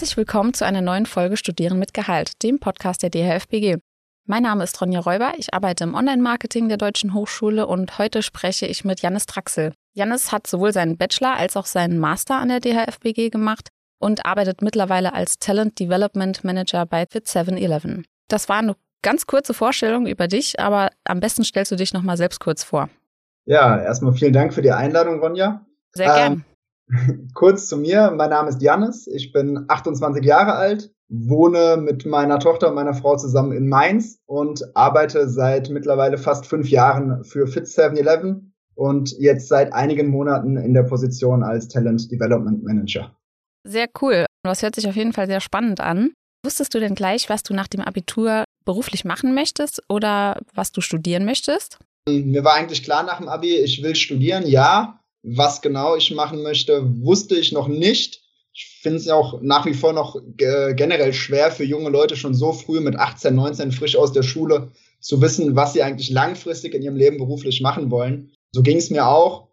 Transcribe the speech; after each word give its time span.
Herzlich 0.00 0.16
willkommen 0.16 0.54
zu 0.54 0.64
einer 0.64 0.80
neuen 0.80 1.04
Folge 1.04 1.36
Studieren 1.36 1.78
mit 1.78 1.92
Gehalt, 1.92 2.42
dem 2.42 2.58
Podcast 2.58 3.02
der 3.02 3.10
DHFBG. 3.10 3.76
Mein 4.24 4.44
Name 4.44 4.64
ist 4.64 4.80
Ronja 4.80 5.00
Räuber, 5.00 5.34
ich 5.36 5.52
arbeite 5.52 5.84
im 5.84 5.94
Online-Marketing 5.94 6.70
der 6.70 6.78
Deutschen 6.78 7.12
Hochschule 7.12 7.66
und 7.66 7.98
heute 7.98 8.22
spreche 8.22 8.64
ich 8.64 8.82
mit 8.82 9.02
Janis 9.02 9.26
Traxel. 9.26 9.74
Janis 9.92 10.32
hat 10.32 10.46
sowohl 10.46 10.72
seinen 10.72 10.96
Bachelor 10.96 11.36
als 11.36 11.54
auch 11.54 11.66
seinen 11.66 11.98
Master 11.98 12.36
an 12.36 12.48
der 12.48 12.60
DHFBG 12.60 13.28
gemacht 13.28 13.68
und 13.98 14.24
arbeitet 14.24 14.62
mittlerweile 14.62 15.12
als 15.12 15.38
Talent 15.38 15.78
Development 15.78 16.44
Manager 16.44 16.86
bei 16.86 17.04
Fit 17.04 17.26
7-Eleven. 17.26 18.06
Das 18.28 18.48
war 18.48 18.60
eine 18.60 18.76
ganz 19.02 19.26
kurze 19.26 19.52
Vorstellung 19.52 20.06
über 20.06 20.28
dich, 20.28 20.58
aber 20.58 20.88
am 21.04 21.20
besten 21.20 21.44
stellst 21.44 21.72
du 21.72 21.76
dich 21.76 21.92
nochmal 21.92 22.16
selbst 22.16 22.40
kurz 22.40 22.64
vor. 22.64 22.88
Ja, 23.44 23.78
erstmal 23.78 24.14
vielen 24.14 24.32
Dank 24.32 24.54
für 24.54 24.62
die 24.62 24.72
Einladung, 24.72 25.20
Ronja. 25.20 25.66
Sehr 25.92 26.14
gern. 26.14 26.44
Kurz 27.34 27.66
zu 27.66 27.76
mir, 27.76 28.12
mein 28.16 28.30
Name 28.30 28.48
ist 28.48 28.62
Janis, 28.62 29.06
ich 29.06 29.32
bin 29.32 29.64
28 29.68 30.24
Jahre 30.24 30.54
alt, 30.54 30.90
wohne 31.08 31.76
mit 31.76 32.06
meiner 32.06 32.38
Tochter 32.38 32.68
und 32.68 32.74
meiner 32.74 32.94
Frau 32.94 33.16
zusammen 33.16 33.52
in 33.52 33.68
Mainz 33.68 34.20
und 34.26 34.64
arbeite 34.74 35.28
seit 35.28 35.70
mittlerweile 35.70 36.18
fast 36.18 36.46
fünf 36.46 36.68
Jahren 36.68 37.24
für 37.24 37.46
Fit 37.46 37.64
7-Eleven 37.64 38.54
und 38.74 39.12
jetzt 39.18 39.48
seit 39.48 39.72
einigen 39.72 40.08
Monaten 40.08 40.56
in 40.56 40.74
der 40.74 40.84
Position 40.84 41.42
als 41.42 41.68
Talent 41.68 42.10
Development 42.10 42.62
Manager. 42.62 43.14
Sehr 43.64 43.88
cool. 44.00 44.26
Das 44.42 44.62
hört 44.62 44.74
sich 44.74 44.88
auf 44.88 44.96
jeden 44.96 45.12
Fall 45.12 45.26
sehr 45.26 45.40
spannend 45.40 45.80
an. 45.80 46.12
Wusstest 46.44 46.74
du 46.74 46.80
denn 46.80 46.94
gleich, 46.94 47.28
was 47.28 47.42
du 47.42 47.52
nach 47.52 47.68
dem 47.68 47.82
Abitur 47.82 48.44
beruflich 48.64 49.04
machen 49.04 49.34
möchtest 49.34 49.82
oder 49.88 50.40
was 50.54 50.72
du 50.72 50.80
studieren 50.80 51.24
möchtest? 51.24 51.78
Mir 52.08 52.44
war 52.44 52.54
eigentlich 52.54 52.82
klar 52.82 53.02
nach 53.02 53.18
dem 53.18 53.28
Abi, 53.28 53.56
ich 53.56 53.82
will 53.82 53.94
studieren, 53.94 54.46
ja. 54.46 54.99
Was 55.22 55.60
genau 55.60 55.96
ich 55.96 56.10
machen 56.10 56.42
möchte, 56.42 56.82
wusste 57.02 57.36
ich 57.36 57.52
noch 57.52 57.68
nicht. 57.68 58.22
Ich 58.52 58.78
finde 58.82 58.98
es 58.98 59.08
auch 59.08 59.40
nach 59.42 59.64
wie 59.66 59.74
vor 59.74 59.92
noch 59.92 60.16
äh, 60.38 60.74
generell 60.74 61.12
schwer 61.12 61.50
für 61.50 61.64
junge 61.64 61.90
Leute 61.90 62.16
schon 62.16 62.34
so 62.34 62.52
früh 62.52 62.80
mit 62.80 62.96
18, 62.96 63.34
19 63.34 63.72
frisch 63.72 63.96
aus 63.96 64.12
der 64.12 64.22
Schule 64.22 64.72
zu 65.00 65.20
wissen, 65.20 65.54
was 65.56 65.72
sie 65.72 65.82
eigentlich 65.82 66.10
langfristig 66.10 66.74
in 66.74 66.82
ihrem 66.82 66.96
Leben 66.96 67.18
beruflich 67.18 67.60
machen 67.60 67.90
wollen. 67.90 68.32
So 68.52 68.62
ging 68.62 68.78
es 68.78 68.90
mir 68.90 69.06
auch. 69.06 69.48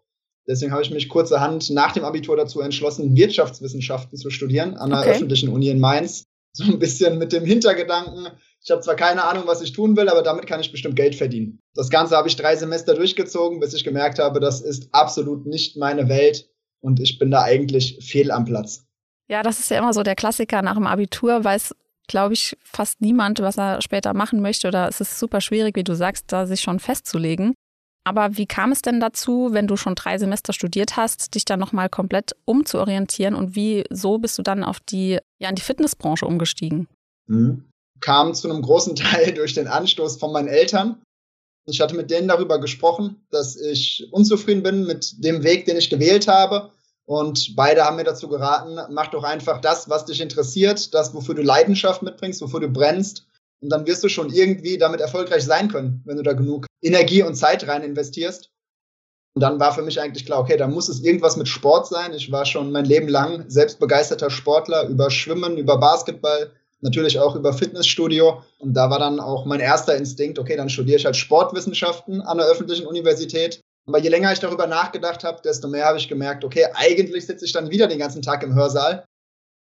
Deswegen 0.48 0.72
habe 0.72 0.82
ich 0.82 0.90
mich 0.90 1.08
kurzerhand 1.08 1.68
nach 1.70 1.92
dem 1.92 2.04
Abitur 2.04 2.36
dazu 2.36 2.60
entschlossen, 2.60 3.14
Wirtschaftswissenschaften 3.14 4.16
zu 4.16 4.30
studieren 4.30 4.76
an 4.76 4.90
der 4.90 5.00
okay. 5.00 5.10
öffentlichen 5.10 5.50
Uni 5.50 5.68
in 5.68 5.78
Mainz. 5.78 6.24
So 6.54 6.64
ein 6.64 6.78
bisschen 6.78 7.18
mit 7.18 7.32
dem 7.32 7.44
Hintergedanken, 7.44 8.28
ich 8.62 8.70
habe 8.70 8.82
zwar 8.82 8.96
keine 8.96 9.24
Ahnung, 9.24 9.44
was 9.46 9.62
ich 9.62 9.72
tun 9.72 9.96
will, 9.96 10.08
aber 10.08 10.22
damit 10.22 10.46
kann 10.46 10.60
ich 10.60 10.72
bestimmt 10.72 10.96
Geld 10.96 11.14
verdienen. 11.14 11.60
Das 11.74 11.90
Ganze 11.90 12.16
habe 12.16 12.28
ich 12.28 12.36
drei 12.36 12.56
Semester 12.56 12.94
durchgezogen, 12.94 13.60
bis 13.60 13.74
ich 13.74 13.84
gemerkt 13.84 14.18
habe, 14.18 14.40
das 14.40 14.60
ist 14.60 14.88
absolut 14.92 15.46
nicht 15.46 15.76
meine 15.76 16.08
Welt 16.08 16.50
und 16.80 17.00
ich 17.00 17.18
bin 17.18 17.30
da 17.30 17.42
eigentlich 17.42 17.98
fehl 18.00 18.30
am 18.30 18.44
Platz. 18.44 18.84
Ja, 19.28 19.42
das 19.42 19.58
ist 19.58 19.70
ja 19.70 19.78
immer 19.78 19.92
so 19.92 20.02
der 20.02 20.16
Klassiker 20.16 20.62
nach 20.62 20.74
dem 20.74 20.86
Abitur, 20.86 21.44
weiß, 21.44 21.74
glaube 22.08 22.34
ich, 22.34 22.56
fast 22.62 23.00
niemand, 23.00 23.40
was 23.40 23.58
er 23.58 23.80
später 23.82 24.14
machen 24.14 24.40
möchte 24.40 24.68
oder 24.68 24.88
es 24.88 25.00
ist 25.00 25.18
super 25.18 25.40
schwierig, 25.40 25.76
wie 25.76 25.84
du 25.84 25.94
sagst, 25.94 26.26
da 26.28 26.46
sich 26.46 26.60
schon 26.60 26.80
festzulegen. 26.80 27.54
Aber 28.04 28.38
wie 28.38 28.46
kam 28.46 28.72
es 28.72 28.80
denn 28.80 29.00
dazu, 29.00 29.48
wenn 29.52 29.66
du 29.66 29.76
schon 29.76 29.94
drei 29.94 30.16
Semester 30.16 30.54
studiert 30.54 30.96
hast, 30.96 31.34
dich 31.34 31.44
dann 31.44 31.60
nochmal 31.60 31.90
komplett 31.90 32.34
umzuorientieren 32.46 33.34
und 33.34 33.54
wieso 33.54 34.18
bist 34.18 34.38
du 34.38 34.42
dann 34.42 34.64
auf 34.64 34.80
die, 34.80 35.18
ja, 35.38 35.50
in 35.50 35.56
die 35.56 35.62
Fitnessbranche 35.62 36.26
umgestiegen? 36.26 36.88
Mhm 37.26 37.68
kam 38.00 38.34
zu 38.34 38.50
einem 38.50 38.62
großen 38.62 38.96
Teil 38.96 39.32
durch 39.34 39.54
den 39.54 39.68
Anstoß 39.68 40.16
von 40.16 40.32
meinen 40.32 40.48
Eltern. 40.48 41.02
Ich 41.66 41.80
hatte 41.80 41.94
mit 41.94 42.10
denen 42.10 42.28
darüber 42.28 42.60
gesprochen, 42.60 43.26
dass 43.30 43.56
ich 43.56 44.08
unzufrieden 44.10 44.62
bin 44.62 44.86
mit 44.86 45.22
dem 45.22 45.42
Weg, 45.42 45.66
den 45.66 45.76
ich 45.76 45.90
gewählt 45.90 46.26
habe. 46.26 46.70
Und 47.04 47.56
beide 47.56 47.84
haben 47.84 47.96
mir 47.96 48.04
dazu 48.04 48.28
geraten, 48.28 48.78
mach 48.90 49.08
doch 49.08 49.24
einfach 49.24 49.60
das, 49.60 49.88
was 49.88 50.04
dich 50.04 50.20
interessiert, 50.20 50.92
das, 50.94 51.14
wofür 51.14 51.34
du 51.34 51.42
Leidenschaft 51.42 52.02
mitbringst, 52.02 52.40
wofür 52.40 52.60
du 52.60 52.68
brennst. 52.68 53.26
Und 53.60 53.70
dann 53.70 53.86
wirst 53.86 54.04
du 54.04 54.08
schon 54.08 54.30
irgendwie 54.30 54.78
damit 54.78 55.00
erfolgreich 55.00 55.44
sein 55.44 55.68
können, 55.68 56.02
wenn 56.04 56.16
du 56.16 56.22
da 56.22 56.32
genug 56.32 56.66
Energie 56.82 57.22
und 57.22 57.34
Zeit 57.34 57.66
rein 57.66 57.82
investierst. 57.82 58.50
Und 59.34 59.42
dann 59.42 59.60
war 59.60 59.74
für 59.74 59.82
mich 59.82 60.00
eigentlich 60.00 60.26
klar, 60.26 60.40
okay, 60.40 60.56
da 60.56 60.66
muss 60.66 60.88
es 60.88 61.00
irgendwas 61.00 61.36
mit 61.36 61.48
Sport 61.48 61.86
sein. 61.86 62.12
Ich 62.12 62.32
war 62.32 62.44
schon 62.44 62.72
mein 62.72 62.84
Leben 62.84 63.08
lang 63.08 63.48
selbstbegeisterter 63.48 64.30
Sportler 64.30 64.88
über 64.88 65.10
Schwimmen, 65.10 65.56
über 65.56 65.78
Basketball, 65.78 66.52
natürlich 66.80 67.18
auch 67.18 67.34
über 67.34 67.52
Fitnessstudio. 67.52 68.42
Und 68.58 68.74
da 68.74 68.90
war 68.90 68.98
dann 68.98 69.20
auch 69.20 69.44
mein 69.44 69.60
erster 69.60 69.96
Instinkt, 69.96 70.38
okay, 70.38 70.56
dann 70.56 70.68
studiere 70.68 70.98
ich 70.98 71.04
halt 71.04 71.16
Sportwissenschaften 71.16 72.20
an 72.20 72.38
der 72.38 72.46
öffentlichen 72.46 72.86
Universität. 72.86 73.60
Aber 73.86 73.98
je 73.98 74.10
länger 74.10 74.32
ich 74.32 74.40
darüber 74.40 74.66
nachgedacht 74.66 75.24
habe, 75.24 75.40
desto 75.42 75.66
mehr 75.66 75.86
habe 75.86 75.98
ich 75.98 76.08
gemerkt, 76.08 76.44
okay, 76.44 76.66
eigentlich 76.74 77.26
sitze 77.26 77.44
ich 77.44 77.52
dann 77.52 77.70
wieder 77.70 77.86
den 77.86 77.98
ganzen 77.98 78.22
Tag 78.22 78.42
im 78.42 78.54
Hörsaal 78.54 79.04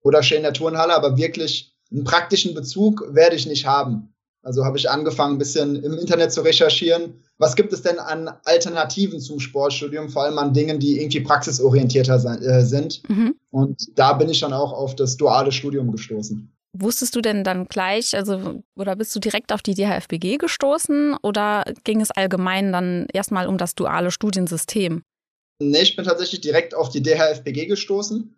oder 0.02 0.22
stehe 0.22 0.38
in 0.38 0.44
der 0.44 0.52
Turnhalle, 0.52 0.94
aber 0.94 1.16
wirklich 1.16 1.74
einen 1.90 2.04
praktischen 2.04 2.54
Bezug 2.54 3.06
werde 3.14 3.36
ich 3.36 3.46
nicht 3.46 3.66
haben. 3.66 4.12
Also 4.42 4.64
habe 4.64 4.76
ich 4.76 4.90
angefangen, 4.90 5.36
ein 5.36 5.38
bisschen 5.38 5.82
im 5.82 5.96
Internet 5.96 6.32
zu 6.32 6.40
recherchieren. 6.40 7.22
Was 7.38 7.54
gibt 7.54 7.72
es 7.72 7.82
denn 7.82 7.98
an 7.98 8.28
Alternativen 8.44 9.20
zum 9.20 9.38
Sportstudium, 9.38 10.08
vor 10.08 10.24
allem 10.24 10.38
an 10.38 10.52
Dingen, 10.52 10.80
die 10.80 11.00
irgendwie 11.00 11.20
praxisorientierter 11.20 12.16
äh, 12.42 12.64
sind? 12.64 13.08
Mhm. 13.08 13.36
Und 13.50 13.96
da 13.96 14.12
bin 14.14 14.28
ich 14.28 14.40
dann 14.40 14.52
auch 14.52 14.72
auf 14.72 14.96
das 14.96 15.16
duale 15.16 15.52
Studium 15.52 15.92
gestoßen. 15.92 16.52
Wusstest 16.74 17.14
du 17.14 17.20
denn 17.20 17.44
dann 17.44 17.66
gleich, 17.66 18.16
also 18.16 18.62
oder 18.76 18.96
bist 18.96 19.14
du 19.14 19.20
direkt 19.20 19.52
auf 19.52 19.60
die 19.60 19.74
DHFBG 19.74 20.38
gestoßen 20.38 21.16
oder 21.22 21.64
ging 21.84 22.00
es 22.00 22.10
allgemein 22.10 22.72
dann 22.72 23.08
erstmal 23.12 23.46
um 23.46 23.58
das 23.58 23.74
duale 23.74 24.10
Studiensystem? 24.10 25.02
Nee, 25.58 25.82
ich 25.82 25.96
bin 25.96 26.04
tatsächlich 26.04 26.40
direkt 26.40 26.74
auf 26.74 26.88
die 26.88 27.02
DHFBG 27.02 27.66
gestoßen. 27.66 28.34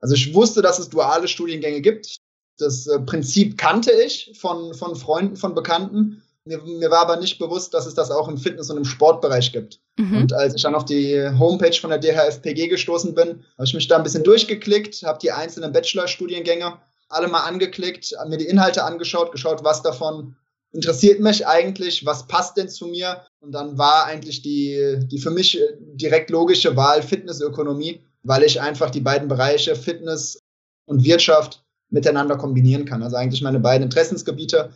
Also 0.00 0.14
ich 0.14 0.34
wusste, 0.34 0.62
dass 0.62 0.78
es 0.78 0.88
duale 0.88 1.28
Studiengänge 1.28 1.82
gibt. 1.82 2.18
Das 2.58 2.86
äh, 2.86 3.00
Prinzip 3.00 3.58
kannte 3.58 3.92
ich 3.92 4.32
von, 4.38 4.74
von 4.74 4.96
Freunden, 4.96 5.36
von 5.36 5.54
Bekannten. 5.54 6.22
Mir, 6.46 6.60
mir, 6.62 6.90
war 6.90 7.02
aber 7.02 7.16
nicht 7.16 7.38
bewusst, 7.38 7.72
dass 7.72 7.86
es 7.86 7.94
das 7.94 8.10
auch 8.10 8.28
im 8.28 8.36
Fitness- 8.36 8.70
und 8.70 8.76
im 8.76 8.84
Sportbereich 8.84 9.52
gibt. 9.52 9.80
Mhm. 9.98 10.18
Und 10.18 10.32
als 10.32 10.54
ich 10.54 10.62
dann 10.62 10.74
auf 10.74 10.84
die 10.84 11.18
Homepage 11.38 11.72
von 11.72 11.90
der 11.90 11.98
DHFPG 11.98 12.68
gestoßen 12.68 13.14
bin, 13.14 13.44
habe 13.56 13.64
ich 13.64 13.74
mich 13.74 13.88
da 13.88 13.96
ein 13.96 14.02
bisschen 14.02 14.24
durchgeklickt, 14.24 15.02
habe 15.04 15.18
die 15.20 15.32
einzelnen 15.32 15.72
Bachelorstudiengänge 15.72 16.78
alle 17.14 17.28
mal 17.28 17.44
angeklickt, 17.44 18.14
mir 18.28 18.36
die 18.36 18.46
Inhalte 18.46 18.84
angeschaut, 18.84 19.32
geschaut, 19.32 19.64
was 19.64 19.82
davon 19.82 20.36
interessiert 20.72 21.20
mich 21.20 21.46
eigentlich, 21.46 22.04
was 22.04 22.26
passt 22.26 22.56
denn 22.56 22.68
zu 22.68 22.86
mir? 22.86 23.22
Und 23.40 23.52
dann 23.52 23.78
war 23.78 24.06
eigentlich 24.06 24.42
die, 24.42 24.98
die 25.04 25.18
für 25.18 25.30
mich 25.30 25.58
direkt 25.78 26.30
logische 26.30 26.76
Wahl 26.76 27.02
Fitnessökonomie, 27.02 28.02
weil 28.24 28.42
ich 28.42 28.60
einfach 28.60 28.90
die 28.90 29.00
beiden 29.00 29.28
Bereiche 29.28 29.76
Fitness 29.76 30.38
und 30.86 31.04
Wirtschaft 31.04 31.64
miteinander 31.90 32.36
kombinieren 32.36 32.84
kann. 32.84 33.02
Also 33.02 33.16
eigentlich 33.16 33.42
meine 33.42 33.60
beiden 33.60 33.84
Interessensgebiete, 33.84 34.72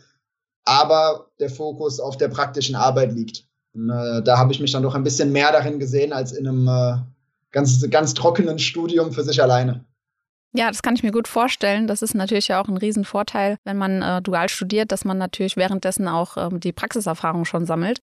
aber 0.63 1.27
der 1.39 1.49
Fokus 1.49 1.99
auf 1.99 2.15
der 2.15 2.29
praktischen 2.29 2.75
Arbeit 2.75 3.13
liegt. 3.13 3.43
Und, 3.73 3.89
äh, 3.89 4.23
da 4.23 4.37
habe 4.37 4.53
ich 4.53 4.59
mich 4.59 4.71
dann 4.71 4.83
doch 4.83 4.95
ein 4.95 5.03
bisschen 5.03 5.31
mehr 5.31 5.51
darin 5.51 5.79
gesehen 5.79 6.13
als 6.13 6.31
in 6.31 6.47
einem 6.47 6.67
äh, 6.67 6.97
ganz, 7.51 7.87
ganz 7.89 8.13
trockenen 8.13 8.57
Studium 8.57 9.11
für 9.11 9.23
sich 9.23 9.41
alleine. 9.41 9.85
Ja, 10.55 10.67
das 10.69 10.81
kann 10.81 10.95
ich 10.95 11.03
mir 11.03 11.11
gut 11.11 11.27
vorstellen. 11.27 11.85
Das 11.87 12.01
ist 12.01 12.15
natürlich 12.15 12.47
ja 12.47 12.61
auch 12.61 12.67
ein 12.67 12.77
Riesenvorteil, 12.77 13.57
wenn 13.65 13.77
man 13.77 14.01
äh, 14.01 14.21
dual 14.21 14.49
studiert, 14.49 14.91
dass 14.91 15.05
man 15.05 15.17
natürlich 15.17 15.57
währenddessen 15.57 16.07
auch 16.07 16.37
ähm, 16.37 16.59
die 16.59 16.71
Praxiserfahrung 16.71 17.45
schon 17.45 17.65
sammelt. 17.65 17.99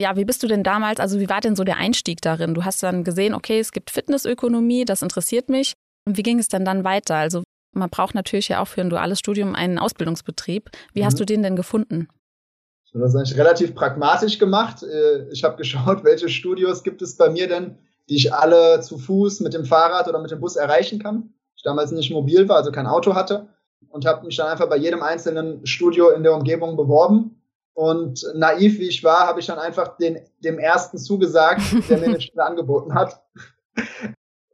Ja, 0.00 0.16
wie 0.16 0.24
bist 0.24 0.42
du 0.42 0.46
denn 0.46 0.62
damals, 0.62 0.98
also 0.98 1.20
wie 1.20 1.28
war 1.28 1.42
denn 1.42 1.56
so 1.56 1.64
der 1.64 1.76
Einstieg 1.76 2.22
darin? 2.22 2.54
Du 2.54 2.64
hast 2.64 2.82
dann 2.82 3.04
gesehen, 3.04 3.34
okay, 3.34 3.60
es 3.60 3.70
gibt 3.70 3.90
Fitnessökonomie, 3.90 4.86
das 4.86 5.02
interessiert 5.02 5.50
mich. 5.50 5.74
Und 6.06 6.16
wie 6.16 6.22
ging 6.22 6.38
es 6.38 6.48
denn 6.48 6.64
dann 6.64 6.84
weiter? 6.84 7.16
Also 7.16 7.42
man 7.72 7.90
braucht 7.90 8.14
natürlich 8.14 8.48
ja 8.48 8.62
auch 8.62 8.68
für 8.68 8.80
ein 8.80 8.88
duales 8.88 9.18
Studium 9.18 9.54
einen 9.54 9.78
Ausbildungsbetrieb. 9.78 10.70
Wie 10.94 11.02
mhm. 11.02 11.04
hast 11.04 11.20
du 11.20 11.26
den 11.26 11.42
denn 11.42 11.54
gefunden? 11.54 12.08
Das 12.94 13.10
ist 13.10 13.16
eigentlich 13.16 13.38
relativ 13.38 13.74
pragmatisch 13.74 14.38
gemacht. 14.38 14.82
Äh, 14.82 15.28
ich 15.32 15.44
habe 15.44 15.56
geschaut, 15.58 16.02
welche 16.02 16.30
Studios 16.30 16.82
gibt 16.82 17.02
es 17.02 17.18
bei 17.18 17.28
mir 17.28 17.46
denn, 17.46 17.76
die 18.08 18.16
ich 18.16 18.32
alle 18.32 18.80
zu 18.80 18.96
Fuß 18.96 19.40
mit 19.40 19.52
dem 19.52 19.66
Fahrrad 19.66 20.08
oder 20.08 20.18
mit 20.18 20.30
dem 20.30 20.40
Bus 20.40 20.56
erreichen 20.56 20.98
kann 20.98 21.34
ich 21.60 21.64
damals 21.64 21.92
nicht 21.92 22.10
mobil 22.10 22.48
war, 22.48 22.56
also 22.56 22.72
kein 22.72 22.86
Auto 22.86 23.14
hatte 23.14 23.48
und 23.90 24.06
habe 24.06 24.24
mich 24.24 24.36
dann 24.36 24.48
einfach 24.48 24.68
bei 24.68 24.78
jedem 24.78 25.02
einzelnen 25.02 25.66
Studio 25.66 26.08
in 26.08 26.22
der 26.22 26.34
Umgebung 26.34 26.74
beworben. 26.74 27.36
Und 27.74 28.26
naiv 28.34 28.78
wie 28.78 28.88
ich 28.88 29.04
war, 29.04 29.26
habe 29.26 29.40
ich 29.40 29.46
dann 29.46 29.58
einfach 29.58 29.98
den, 29.98 30.20
dem 30.38 30.58
ersten 30.58 30.96
zugesagt, 30.96 31.60
der 31.88 31.98
mir 31.98 32.06
eine 32.06 32.20
Stelle 32.20 32.44
angeboten 32.44 32.94
hat. 32.94 33.22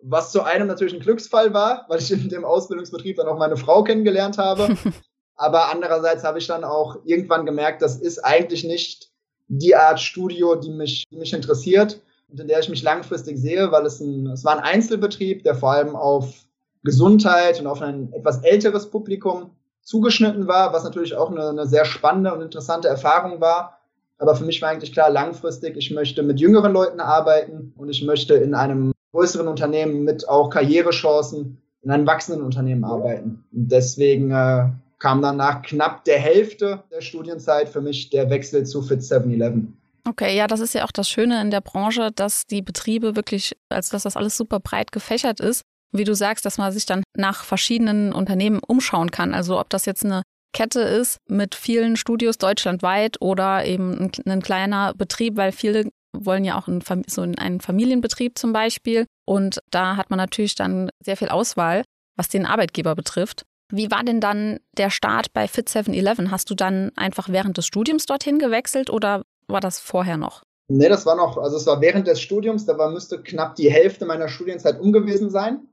Was 0.02 0.32
zu 0.32 0.42
einem 0.42 0.66
natürlich 0.66 0.94
ein 0.94 1.00
Glücksfall 1.00 1.54
war, 1.54 1.86
weil 1.88 2.00
ich 2.00 2.10
in 2.10 2.28
dem 2.28 2.44
Ausbildungsbetrieb 2.44 3.16
dann 3.16 3.28
auch 3.28 3.38
meine 3.38 3.56
Frau 3.56 3.84
kennengelernt 3.84 4.36
habe. 4.36 4.76
Aber 5.36 5.70
andererseits 5.70 6.24
habe 6.24 6.38
ich 6.38 6.48
dann 6.48 6.64
auch 6.64 6.96
irgendwann 7.04 7.46
gemerkt, 7.46 7.82
das 7.82 7.96
ist 7.96 8.18
eigentlich 8.24 8.64
nicht 8.64 9.12
die 9.46 9.76
Art 9.76 10.00
Studio, 10.00 10.56
die 10.56 10.70
mich, 10.70 11.04
die 11.08 11.16
mich 11.16 11.32
interessiert 11.32 12.00
und 12.28 12.40
in 12.40 12.48
der 12.48 12.58
ich 12.58 12.68
mich 12.68 12.82
langfristig 12.82 13.38
sehe, 13.38 13.70
weil 13.70 13.86
es, 13.86 14.00
ein, 14.00 14.26
es 14.28 14.44
war 14.44 14.56
ein 14.56 14.64
Einzelbetrieb, 14.64 15.44
der 15.44 15.54
vor 15.54 15.70
allem 15.70 15.94
auf 15.94 16.45
Gesundheit 16.86 17.60
und 17.60 17.66
auf 17.66 17.82
ein 17.82 18.12
etwas 18.14 18.38
älteres 18.38 18.88
Publikum 18.88 19.50
zugeschnitten 19.82 20.46
war, 20.46 20.72
was 20.72 20.84
natürlich 20.84 21.14
auch 21.14 21.30
eine, 21.30 21.50
eine 21.50 21.66
sehr 21.66 21.84
spannende 21.84 22.32
und 22.32 22.40
interessante 22.40 22.88
Erfahrung 22.88 23.40
war. 23.40 23.78
Aber 24.18 24.34
für 24.34 24.44
mich 24.44 24.62
war 24.62 24.70
eigentlich 24.70 24.92
klar, 24.92 25.10
langfristig, 25.10 25.76
ich 25.76 25.90
möchte 25.90 26.22
mit 26.22 26.40
jüngeren 26.40 26.72
Leuten 26.72 27.00
arbeiten 27.00 27.74
und 27.76 27.90
ich 27.90 28.02
möchte 28.02 28.34
in 28.34 28.54
einem 28.54 28.92
größeren 29.12 29.48
Unternehmen 29.48 30.04
mit 30.04 30.28
auch 30.28 30.48
Karrierechancen 30.48 31.58
in 31.82 31.90
einem 31.90 32.06
wachsenden 32.06 32.42
Unternehmen 32.42 32.84
arbeiten. 32.84 33.44
Und 33.52 33.70
deswegen 33.70 34.30
äh, 34.30 34.70
kam 34.98 35.22
dann 35.22 35.36
nach 35.36 35.62
knapp 35.62 36.04
der 36.04 36.18
Hälfte 36.18 36.82
der 36.90 37.00
Studienzeit 37.00 37.68
für 37.68 37.80
mich 37.80 38.10
der 38.10 38.30
Wechsel 38.30 38.64
zu 38.64 38.82
Fit 38.82 39.00
7-Eleven. 39.00 39.76
Okay, 40.08 40.36
ja, 40.36 40.46
das 40.46 40.60
ist 40.60 40.74
ja 40.74 40.84
auch 40.84 40.92
das 40.92 41.08
Schöne 41.08 41.40
in 41.40 41.50
der 41.50 41.60
Branche, 41.60 42.10
dass 42.14 42.46
die 42.46 42.62
Betriebe 42.62 43.16
wirklich, 43.16 43.56
also 43.68 43.92
dass 43.92 44.04
das 44.04 44.16
alles 44.16 44.36
super 44.36 44.60
breit 44.60 44.92
gefächert 44.92 45.40
ist. 45.40 45.62
Wie 45.92 46.04
du 46.04 46.14
sagst, 46.14 46.44
dass 46.44 46.58
man 46.58 46.72
sich 46.72 46.86
dann 46.86 47.02
nach 47.16 47.44
verschiedenen 47.44 48.12
Unternehmen 48.12 48.60
umschauen 48.66 49.10
kann. 49.10 49.34
Also 49.34 49.58
ob 49.58 49.70
das 49.70 49.86
jetzt 49.86 50.04
eine 50.04 50.22
Kette 50.52 50.80
ist 50.80 51.18
mit 51.28 51.54
vielen 51.54 51.96
Studios 51.96 52.38
deutschlandweit 52.38 53.20
oder 53.20 53.64
eben 53.64 53.98
ein, 53.98 54.10
ein 54.26 54.42
kleiner 54.42 54.94
Betrieb, 54.94 55.36
weil 55.36 55.52
viele 55.52 55.90
wollen 56.12 56.44
ja 56.44 56.58
auch 56.58 56.68
in, 56.68 56.82
so 57.06 57.22
in 57.22 57.38
einen 57.38 57.60
Familienbetrieb 57.60 58.38
zum 58.38 58.52
Beispiel. 58.52 59.06
Und 59.26 59.60
da 59.70 59.96
hat 59.96 60.10
man 60.10 60.16
natürlich 60.16 60.54
dann 60.54 60.88
sehr 61.04 61.16
viel 61.16 61.28
Auswahl, 61.28 61.82
was 62.16 62.28
den 62.28 62.46
Arbeitgeber 62.46 62.94
betrifft. 62.94 63.44
Wie 63.72 63.90
war 63.90 64.04
denn 64.04 64.20
dann 64.20 64.60
der 64.76 64.90
Start 64.90 65.32
bei 65.32 65.48
Fit 65.48 65.68
7-Eleven? 65.68 66.30
Hast 66.30 66.48
du 66.50 66.54
dann 66.54 66.92
einfach 66.96 67.28
während 67.28 67.58
des 67.58 67.66
Studiums 67.66 68.06
dorthin 68.06 68.38
gewechselt 68.38 68.90
oder 68.90 69.22
war 69.48 69.60
das 69.60 69.78
vorher 69.78 70.16
noch? 70.16 70.42
Nee, 70.68 70.88
das 70.88 71.06
war 71.06 71.16
noch, 71.16 71.38
also 71.38 71.56
es 71.56 71.66
war 71.66 71.80
während 71.80 72.06
des 72.06 72.20
Studiums, 72.20 72.66
da 72.66 72.76
war, 72.76 72.90
müsste 72.90 73.22
knapp 73.22 73.54
die 73.54 73.70
Hälfte 73.70 74.04
meiner 74.04 74.28
Studienzeit 74.28 74.80
umgewesen 74.80 75.30
sein. 75.30 75.68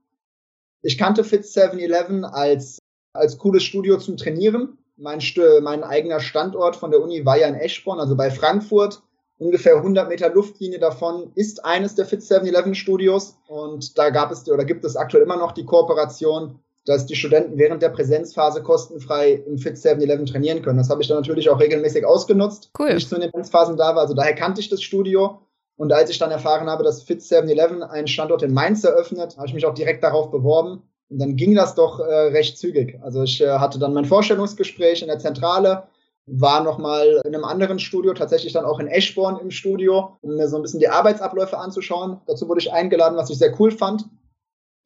Ich 0.83 0.97
kannte 0.97 1.23
Fit 1.23 1.43
7-Eleven 1.43 2.25
als, 2.25 2.79
als 3.13 3.37
cooles 3.37 3.63
Studio 3.63 3.97
zum 3.97 4.17
Trainieren. 4.17 4.77
Mein, 4.97 5.21
mein 5.61 5.83
eigener 5.83 6.19
Standort 6.19 6.75
von 6.75 6.91
der 6.91 7.01
Uni 7.01 7.25
war 7.25 7.37
ja 7.37 7.47
in 7.47 7.55
Eschborn, 7.55 7.99
also 7.99 8.15
bei 8.15 8.29
Frankfurt. 8.29 9.01
Ungefähr 9.39 9.77
100 9.77 10.07
Meter 10.07 10.29
Luftlinie 10.29 10.79
davon 10.79 11.31
ist 11.35 11.65
eines 11.65 11.95
der 11.95 12.05
Fit 12.05 12.21
7-Eleven 12.21 12.75
Studios. 12.75 13.37
Und 13.47 13.97
da 13.97 14.09
gab 14.09 14.31
es 14.31 14.47
oder 14.47 14.65
gibt 14.65 14.85
es 14.85 14.95
aktuell 14.95 15.23
immer 15.23 15.37
noch 15.37 15.53
die 15.53 15.65
Kooperation 15.65 16.59
dass 16.85 17.05
die 17.05 17.15
Studenten 17.15 17.57
während 17.57 17.81
der 17.81 17.89
Präsenzphase 17.89 18.61
kostenfrei 18.61 19.41
im 19.47 19.57
Fit 19.57 19.75
7-Eleven 19.75 20.25
trainieren 20.25 20.61
können. 20.61 20.77
Das 20.77 20.89
habe 20.89 21.01
ich 21.01 21.07
dann 21.07 21.17
natürlich 21.17 21.49
auch 21.49 21.59
regelmäßig 21.59 22.05
ausgenutzt, 22.05 22.71
cool. 22.77 22.89
wenn 22.89 22.97
ich 22.97 23.07
zu 23.07 23.17
den 23.17 23.31
Präsenzphasen 23.31 23.77
da 23.77 23.95
war. 23.95 24.01
Also 24.01 24.13
daher 24.13 24.35
kannte 24.35 24.59
ich 24.59 24.69
das 24.69 24.81
Studio. 24.81 25.39
Und 25.75 25.91
als 25.91 26.09
ich 26.09 26.19
dann 26.19 26.31
erfahren 26.31 26.69
habe, 26.69 26.83
dass 26.83 27.03
Fit 27.03 27.21
7-Eleven 27.21 27.83
einen 27.83 28.07
Standort 28.07 28.43
in 28.43 28.53
Mainz 28.53 28.83
eröffnet, 28.83 29.37
habe 29.37 29.47
ich 29.47 29.53
mich 29.53 29.65
auch 29.65 29.73
direkt 29.73 30.03
darauf 30.03 30.29
beworben. 30.29 30.83
Und 31.09 31.19
dann 31.19 31.35
ging 31.35 31.55
das 31.55 31.75
doch 31.75 31.99
äh, 31.99 32.03
recht 32.03 32.57
zügig. 32.57 32.99
Also 33.01 33.23
ich 33.23 33.41
äh, 33.41 33.49
hatte 33.59 33.79
dann 33.79 33.93
mein 33.93 34.05
Vorstellungsgespräch 34.05 35.01
in 35.01 35.07
der 35.07 35.19
Zentrale, 35.19 35.83
war 36.25 36.63
nochmal 36.63 37.21
in 37.25 37.35
einem 37.35 37.43
anderen 37.43 37.79
Studio, 37.79 38.13
tatsächlich 38.13 38.53
dann 38.53 38.65
auch 38.65 38.79
in 38.79 38.87
Eschborn 38.87 39.39
im 39.39 39.51
Studio, 39.51 40.17
um 40.21 40.35
mir 40.35 40.47
so 40.47 40.55
ein 40.55 40.61
bisschen 40.61 40.79
die 40.79 40.89
Arbeitsabläufe 40.89 41.57
anzuschauen. 41.57 42.21
Dazu 42.27 42.47
wurde 42.47 42.61
ich 42.61 42.71
eingeladen, 42.71 43.17
was 43.17 43.29
ich 43.29 43.37
sehr 43.37 43.59
cool 43.59 43.71
fand 43.71 44.05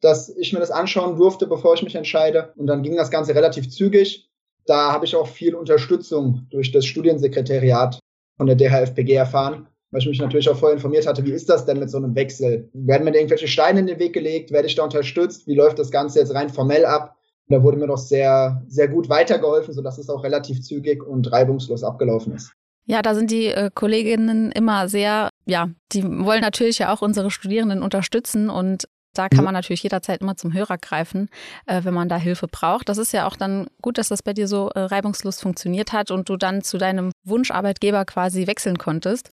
dass 0.00 0.28
ich 0.36 0.52
mir 0.52 0.60
das 0.60 0.70
anschauen 0.70 1.16
durfte, 1.16 1.46
bevor 1.46 1.74
ich 1.74 1.82
mich 1.82 1.94
entscheide. 1.94 2.52
Und 2.56 2.66
dann 2.66 2.82
ging 2.82 2.96
das 2.96 3.10
Ganze 3.10 3.34
relativ 3.34 3.70
zügig. 3.70 4.30
Da 4.66 4.92
habe 4.92 5.06
ich 5.06 5.16
auch 5.16 5.26
viel 5.26 5.54
Unterstützung 5.54 6.46
durch 6.50 6.72
das 6.72 6.84
Studiensekretariat 6.86 7.98
von 8.36 8.46
der 8.46 8.56
DHFPG 8.56 9.14
erfahren, 9.14 9.66
weil 9.90 10.00
ich 10.00 10.08
mich 10.08 10.20
natürlich 10.20 10.48
auch 10.48 10.56
vorher 10.56 10.76
informiert 10.76 11.06
hatte, 11.06 11.24
wie 11.24 11.32
ist 11.32 11.48
das 11.48 11.64
denn 11.64 11.78
mit 11.78 11.90
so 11.90 11.96
einem 11.96 12.14
Wechsel? 12.14 12.68
Werden 12.72 13.04
mir 13.04 13.14
irgendwelche 13.14 13.48
Steine 13.48 13.80
in 13.80 13.86
den 13.86 13.98
Weg 13.98 14.12
gelegt? 14.12 14.52
Werde 14.52 14.68
ich 14.68 14.74
da 14.74 14.84
unterstützt? 14.84 15.46
Wie 15.46 15.54
läuft 15.54 15.78
das 15.78 15.90
Ganze 15.90 16.18
jetzt 16.18 16.34
rein 16.34 16.50
formell 16.50 16.84
ab? 16.84 17.16
Und 17.48 17.56
da 17.56 17.62
wurde 17.62 17.78
mir 17.78 17.86
doch 17.86 17.98
sehr, 17.98 18.62
sehr 18.68 18.88
gut 18.88 19.08
weitergeholfen, 19.08 19.72
sodass 19.72 19.96
es 19.96 20.10
auch 20.10 20.22
relativ 20.22 20.60
zügig 20.60 21.02
und 21.02 21.32
reibungslos 21.32 21.82
abgelaufen 21.82 22.34
ist. 22.34 22.52
Ja, 22.84 23.02
da 23.02 23.14
sind 23.14 23.30
die 23.30 23.46
äh, 23.46 23.70
Kolleginnen 23.74 24.50
immer 24.52 24.88
sehr, 24.88 25.30
ja, 25.46 25.70
die 25.92 26.04
wollen 26.04 26.40
natürlich 26.40 26.78
ja 26.78 26.92
auch 26.92 27.02
unsere 27.02 27.30
Studierenden 27.30 27.82
unterstützen 27.82 28.48
und 28.50 28.88
da 29.14 29.28
kann 29.28 29.44
man 29.44 29.52
natürlich 29.52 29.82
jederzeit 29.82 30.20
immer 30.20 30.36
zum 30.36 30.52
Hörer 30.52 30.78
greifen, 30.78 31.28
äh, 31.66 31.82
wenn 31.82 31.92
man 31.92 32.08
da 32.08 32.16
Hilfe 32.16 32.46
braucht. 32.46 32.88
Das 32.88 32.98
ist 32.98 33.12
ja 33.12 33.26
auch 33.26 33.36
dann 33.36 33.66
gut, 33.82 33.98
dass 33.98 34.08
das 34.08 34.22
bei 34.22 34.32
dir 34.32 34.46
so 34.46 34.70
äh, 34.70 34.80
reibungslos 34.80 35.40
funktioniert 35.40 35.92
hat 35.92 36.10
und 36.10 36.28
du 36.28 36.36
dann 36.36 36.62
zu 36.62 36.78
deinem 36.78 37.10
Wunscharbeitgeber 37.24 38.04
quasi 38.04 38.46
wechseln 38.46 38.78
konntest. 38.78 39.30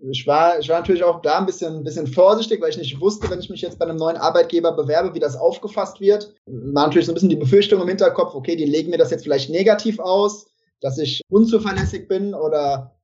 Ich 0.00 0.26
war, 0.26 0.58
ich 0.58 0.68
war 0.68 0.80
natürlich 0.80 1.04
auch 1.04 1.20
da 1.20 1.38
ein 1.38 1.46
bisschen, 1.46 1.76
ein 1.76 1.84
bisschen 1.84 2.06
vorsichtig, 2.06 2.62
weil 2.62 2.70
ich 2.70 2.78
nicht 2.78 2.98
wusste, 3.00 3.28
wenn 3.30 3.40
ich 3.40 3.50
mich 3.50 3.60
jetzt 3.60 3.78
bei 3.78 3.84
einem 3.84 3.98
neuen 3.98 4.16
Arbeitgeber 4.16 4.72
bewerbe, 4.72 5.14
wie 5.14 5.20
das 5.20 5.36
aufgefasst 5.36 6.00
wird. 6.00 6.34
War 6.46 6.86
natürlich 6.86 7.06
so 7.06 7.12
ein 7.12 7.14
bisschen 7.14 7.28
die 7.28 7.36
Befürchtung 7.36 7.82
im 7.82 7.88
Hinterkopf, 7.88 8.34
okay, 8.34 8.56
die 8.56 8.64
legen 8.64 8.90
mir 8.90 8.96
das 8.96 9.10
jetzt 9.10 9.24
vielleicht 9.24 9.50
negativ 9.50 9.98
aus, 9.98 10.46
dass 10.80 10.98
ich 10.98 11.20
unzuverlässig 11.28 12.08
bin 12.08 12.34
oder 12.34 12.96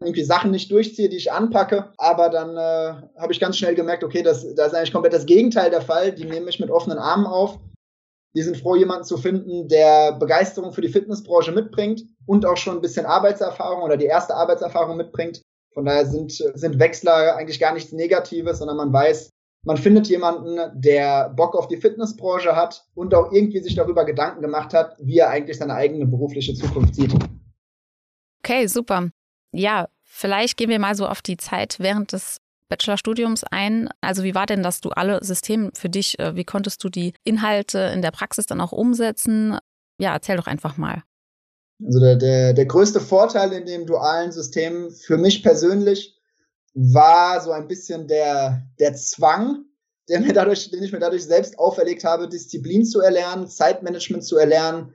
irgendwie 0.00 0.24
Sachen 0.24 0.50
nicht 0.50 0.70
durchziehe, 0.70 1.08
die 1.08 1.16
ich 1.16 1.30
anpacke. 1.30 1.92
Aber 1.98 2.30
dann 2.30 2.56
äh, 2.56 3.20
habe 3.20 3.32
ich 3.32 3.40
ganz 3.40 3.58
schnell 3.58 3.74
gemerkt, 3.74 4.02
okay, 4.02 4.22
das, 4.22 4.54
das 4.54 4.68
ist 4.68 4.74
eigentlich 4.74 4.92
komplett 4.92 5.12
das 5.12 5.26
Gegenteil 5.26 5.70
der 5.70 5.82
Fall. 5.82 6.12
Die 6.12 6.24
nehmen 6.24 6.46
mich 6.46 6.58
mit 6.58 6.70
offenen 6.70 6.98
Armen 6.98 7.26
auf. 7.26 7.58
Die 8.34 8.42
sind 8.42 8.56
froh, 8.56 8.74
jemanden 8.74 9.04
zu 9.04 9.16
finden, 9.16 9.68
der 9.68 10.12
Begeisterung 10.12 10.72
für 10.72 10.80
die 10.80 10.88
Fitnessbranche 10.88 11.52
mitbringt 11.52 12.04
und 12.26 12.44
auch 12.44 12.56
schon 12.56 12.76
ein 12.76 12.80
bisschen 12.80 13.06
Arbeitserfahrung 13.06 13.82
oder 13.82 13.96
die 13.96 14.06
erste 14.06 14.34
Arbeitserfahrung 14.34 14.96
mitbringt. 14.96 15.42
Von 15.74 15.84
daher 15.84 16.06
sind, 16.06 16.32
sind 16.32 16.78
Wechsler 16.78 17.36
eigentlich 17.36 17.60
gar 17.60 17.74
nichts 17.74 17.92
Negatives, 17.92 18.58
sondern 18.58 18.76
man 18.76 18.92
weiß, 18.92 19.30
man 19.64 19.76
findet 19.76 20.08
jemanden, 20.08 20.58
der 20.74 21.30
Bock 21.30 21.54
auf 21.54 21.68
die 21.68 21.76
Fitnessbranche 21.76 22.54
hat 22.54 22.86
und 22.94 23.14
auch 23.14 23.32
irgendwie 23.32 23.60
sich 23.60 23.74
darüber 23.74 24.04
Gedanken 24.04 24.42
gemacht 24.42 24.72
hat, 24.72 24.96
wie 25.00 25.18
er 25.18 25.30
eigentlich 25.30 25.58
seine 25.58 25.74
eigene 25.74 26.06
berufliche 26.06 26.54
Zukunft 26.54 26.94
sieht. 26.94 27.14
Okay, 28.42 28.66
super 28.66 29.10
ja, 29.54 29.88
vielleicht 30.02 30.56
gehen 30.56 30.68
wir 30.68 30.78
mal 30.78 30.94
so 30.94 31.06
auf 31.06 31.22
die 31.22 31.36
Zeit 31.36 31.76
während 31.78 32.12
des 32.12 32.40
Bachelorstudiums 32.68 33.44
ein. 33.44 33.88
Also 34.00 34.24
wie 34.24 34.34
war 34.34 34.46
denn 34.46 34.62
das 34.62 34.80
duale 34.80 35.22
System 35.22 35.70
für 35.74 35.88
dich? 35.88 36.18
Äh, 36.18 36.34
wie 36.34 36.44
konntest 36.44 36.82
du 36.82 36.88
die 36.88 37.14
Inhalte 37.24 37.78
in 37.94 38.02
der 38.02 38.10
Praxis 38.10 38.46
dann 38.46 38.60
auch 38.60 38.72
umsetzen? 38.72 39.58
Ja, 39.98 40.12
erzähl 40.12 40.36
doch 40.36 40.46
einfach 40.46 40.76
mal. 40.76 41.02
Also 41.84 42.00
der, 42.00 42.16
der, 42.16 42.52
der 42.54 42.66
größte 42.66 43.00
Vorteil 43.00 43.52
in 43.52 43.66
dem 43.66 43.86
dualen 43.86 44.32
System 44.32 44.90
für 44.90 45.18
mich 45.18 45.42
persönlich 45.42 46.18
war 46.74 47.40
so 47.40 47.52
ein 47.52 47.68
bisschen 47.68 48.08
der, 48.08 48.62
der 48.78 48.94
Zwang, 48.94 49.64
der 50.08 50.20
mir 50.20 50.32
dadurch, 50.32 50.70
den 50.70 50.82
ich 50.82 50.92
mir 50.92 50.98
dadurch 50.98 51.24
selbst 51.24 51.58
auferlegt 51.58 52.04
habe, 52.04 52.28
Disziplin 52.28 52.84
zu 52.84 53.00
erlernen, 53.00 53.48
Zeitmanagement 53.48 54.24
zu 54.24 54.36
erlernen, 54.36 54.94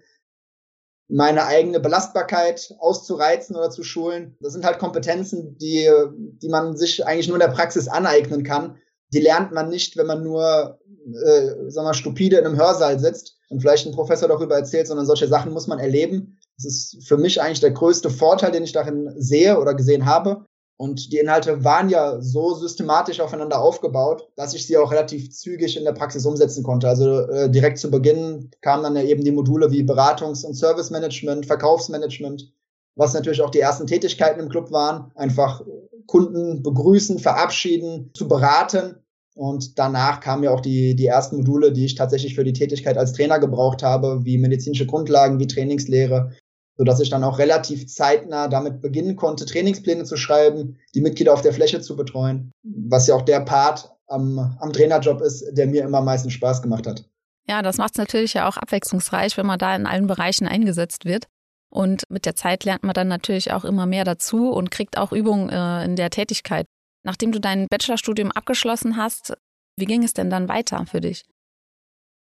meine 1.08 1.46
eigene 1.46 1.80
Belastbarkeit 1.80 2.76
auszureizen 2.80 3.56
oder 3.56 3.72
zu 3.72 3.84
schulen. 3.84 4.38
Das 4.42 4.54
sind 4.54 4.66
halt 4.66 4.78
Kompetenzen, 4.78 5.58
die, 5.58 5.90
die 6.14 6.50
man 6.50 6.78
sich 6.78 7.06
eigentlich 7.06 7.28
nur 7.28 7.38
in 7.38 7.42
der 7.42 7.48
Praxis 7.56 7.88
aneignen 7.88 8.44
kann. 8.44 8.78
Die 9.12 9.20
lernt 9.20 9.52
man 9.52 9.70
nicht, 9.70 9.98
wenn 9.98 10.06
man 10.06 10.24
nur, 10.24 10.80
äh, 11.26 11.70
sag 11.70 11.84
mal, 11.84 11.96
stupide 11.96 12.38
in 12.38 12.46
einem 12.46 12.58
Hörsaal 12.58 13.00
sitzt 13.00 13.38
und 13.50 13.60
vielleicht 13.60 13.88
ein 13.88 13.94
Professor 13.94 14.28
darüber 14.28 14.56
erzählt, 14.56 14.86
sondern 14.86 15.08
solche 15.08 15.28
Sachen 15.28 15.52
muss 15.52 15.66
man 15.66 15.80
erleben. 15.80 16.39
Das 16.62 16.66
ist 16.66 17.08
für 17.08 17.18
mich 17.18 17.42
eigentlich 17.42 17.62
der 17.62 17.72
größte 17.72 18.10
Vorteil, 18.10 18.52
den 18.52 18.64
ich 18.64 18.74
darin 18.74 19.14
sehe 19.16 19.60
oder 19.60 19.74
gesehen 19.74 20.06
habe. 20.06 20.46
Und 20.78 21.12
die 21.12 21.18
Inhalte 21.18 21.64
waren 21.64 21.90
ja 21.90 22.22
so 22.22 22.54
systematisch 22.54 23.20
aufeinander 23.20 23.62
aufgebaut, 23.62 24.30
dass 24.36 24.54
ich 24.54 24.66
sie 24.66 24.78
auch 24.78 24.92
relativ 24.92 25.30
zügig 25.30 25.78
in 25.78 25.84
der 25.84 25.92
Praxis 25.92 26.26
umsetzen 26.26 26.64
konnte. 26.64 26.88
Also 26.88 27.28
äh, 27.28 27.50
direkt 27.50 27.80
zu 27.80 27.92
Beginn 27.92 28.50
kamen 28.62 28.84
dann 28.84 28.96
ja 28.96 29.04
eben 29.04 29.26
die 29.26 29.32
Module 29.32 29.72
wie 29.72 29.84
Beratungs- 29.84 30.46
und 30.46 30.54
Servicemanagement, 30.54 31.46
Verkaufsmanagement, 31.46 32.54
was 32.96 33.14
natürlich 33.14 33.42
auch 33.42 33.50
die 33.50 33.60
ersten 33.60 33.88
Tätigkeiten 33.88 34.40
im 34.40 34.48
Club 34.48 34.72
waren. 34.72 35.12
Einfach 35.16 35.62
Kunden 36.06 36.64
begrüßen, 36.64 37.20
verabschieden, 37.20 38.12
zu 38.14 38.28
beraten. 38.30 38.96
Und 39.36 39.78
danach 39.80 40.22
kamen 40.22 40.44
ja 40.44 40.52
auch 40.52 40.62
die, 40.62 40.96
die 40.96 41.06
ersten 41.08 41.38
Module, 41.38 41.74
die 41.74 41.86
ich 41.86 41.96
tatsächlich 41.96 42.36
für 42.36 42.46
die 42.46 42.54
Tätigkeit 42.54 42.98
als 42.98 43.12
Trainer 43.12 43.40
gebraucht 43.40 43.84
habe, 43.84 44.24
wie 44.24 44.38
medizinische 44.38 44.86
Grundlagen, 44.86 45.40
wie 45.40 45.48
Trainingslehre, 45.48 46.32
sodass 46.80 47.02
ich 47.02 47.10
dann 47.10 47.26
auch 47.26 47.40
relativ 47.40 47.88
zeitnah 47.88 48.48
damit 48.48 48.82
beginnen 48.82 49.18
konnte, 49.18 49.46
Trainingspläne 49.46 50.06
zu 50.06 50.16
schreiben, 50.16 50.80
die 50.96 51.02
Mitglieder 51.02 51.34
auf 51.34 51.42
der 51.42 51.52
Fläche 51.52 51.82
zu 51.82 51.98
betreuen, 51.98 52.54
was 52.64 53.06
ja 53.06 53.16
auch 53.16 53.24
der 53.24 53.42
Part 53.42 53.92
am, 54.08 54.56
am 54.62 54.72
Trainerjob 54.72 55.20
ist, 55.20 55.44
der 55.52 55.68
mir 55.68 55.84
immer 55.84 55.98
am 55.98 56.06
meisten 56.06 56.32
Spaß 56.32 56.62
gemacht 56.62 56.88
hat. 56.88 57.04
Ja, 57.50 57.62
das 57.62 57.80
macht 57.80 57.96
es 57.96 57.98
natürlich 57.98 58.34
ja 58.34 58.48
auch 58.48 58.56
abwechslungsreich, 58.56 59.36
wenn 59.36 59.46
man 59.46 59.60
da 59.60 59.76
in 59.76 59.86
allen 59.86 60.08
Bereichen 60.08 60.48
eingesetzt 60.48 61.04
wird. 61.04 61.26
Und 61.70 62.04
mit 62.08 62.26
der 62.26 62.38
Zeit 62.38 62.64
lernt 62.64 62.84
man 62.84 62.94
dann 62.94 63.10
natürlich 63.10 63.52
auch 63.52 63.66
immer 63.66 63.86
mehr 63.86 64.06
dazu 64.06 64.50
und 64.50 64.72
kriegt 64.72 64.98
auch 64.98 65.12
Übungen 65.12 65.50
äh, 65.50 65.84
in 65.84 65.98
der 65.98 66.10
Tätigkeit. 66.10 66.66
Nachdem 67.04 67.34
du 67.34 67.42
dein 67.42 67.68
Bachelorstudium 67.70 68.32
abgeschlossen 68.32 68.96
hast, 68.96 69.34
wie 69.76 69.86
ging 69.86 70.04
es 70.04 70.14
denn 70.14 70.30
dann 70.30 70.48
weiter 70.48 70.86
für 70.86 71.02
dich? 71.02 71.26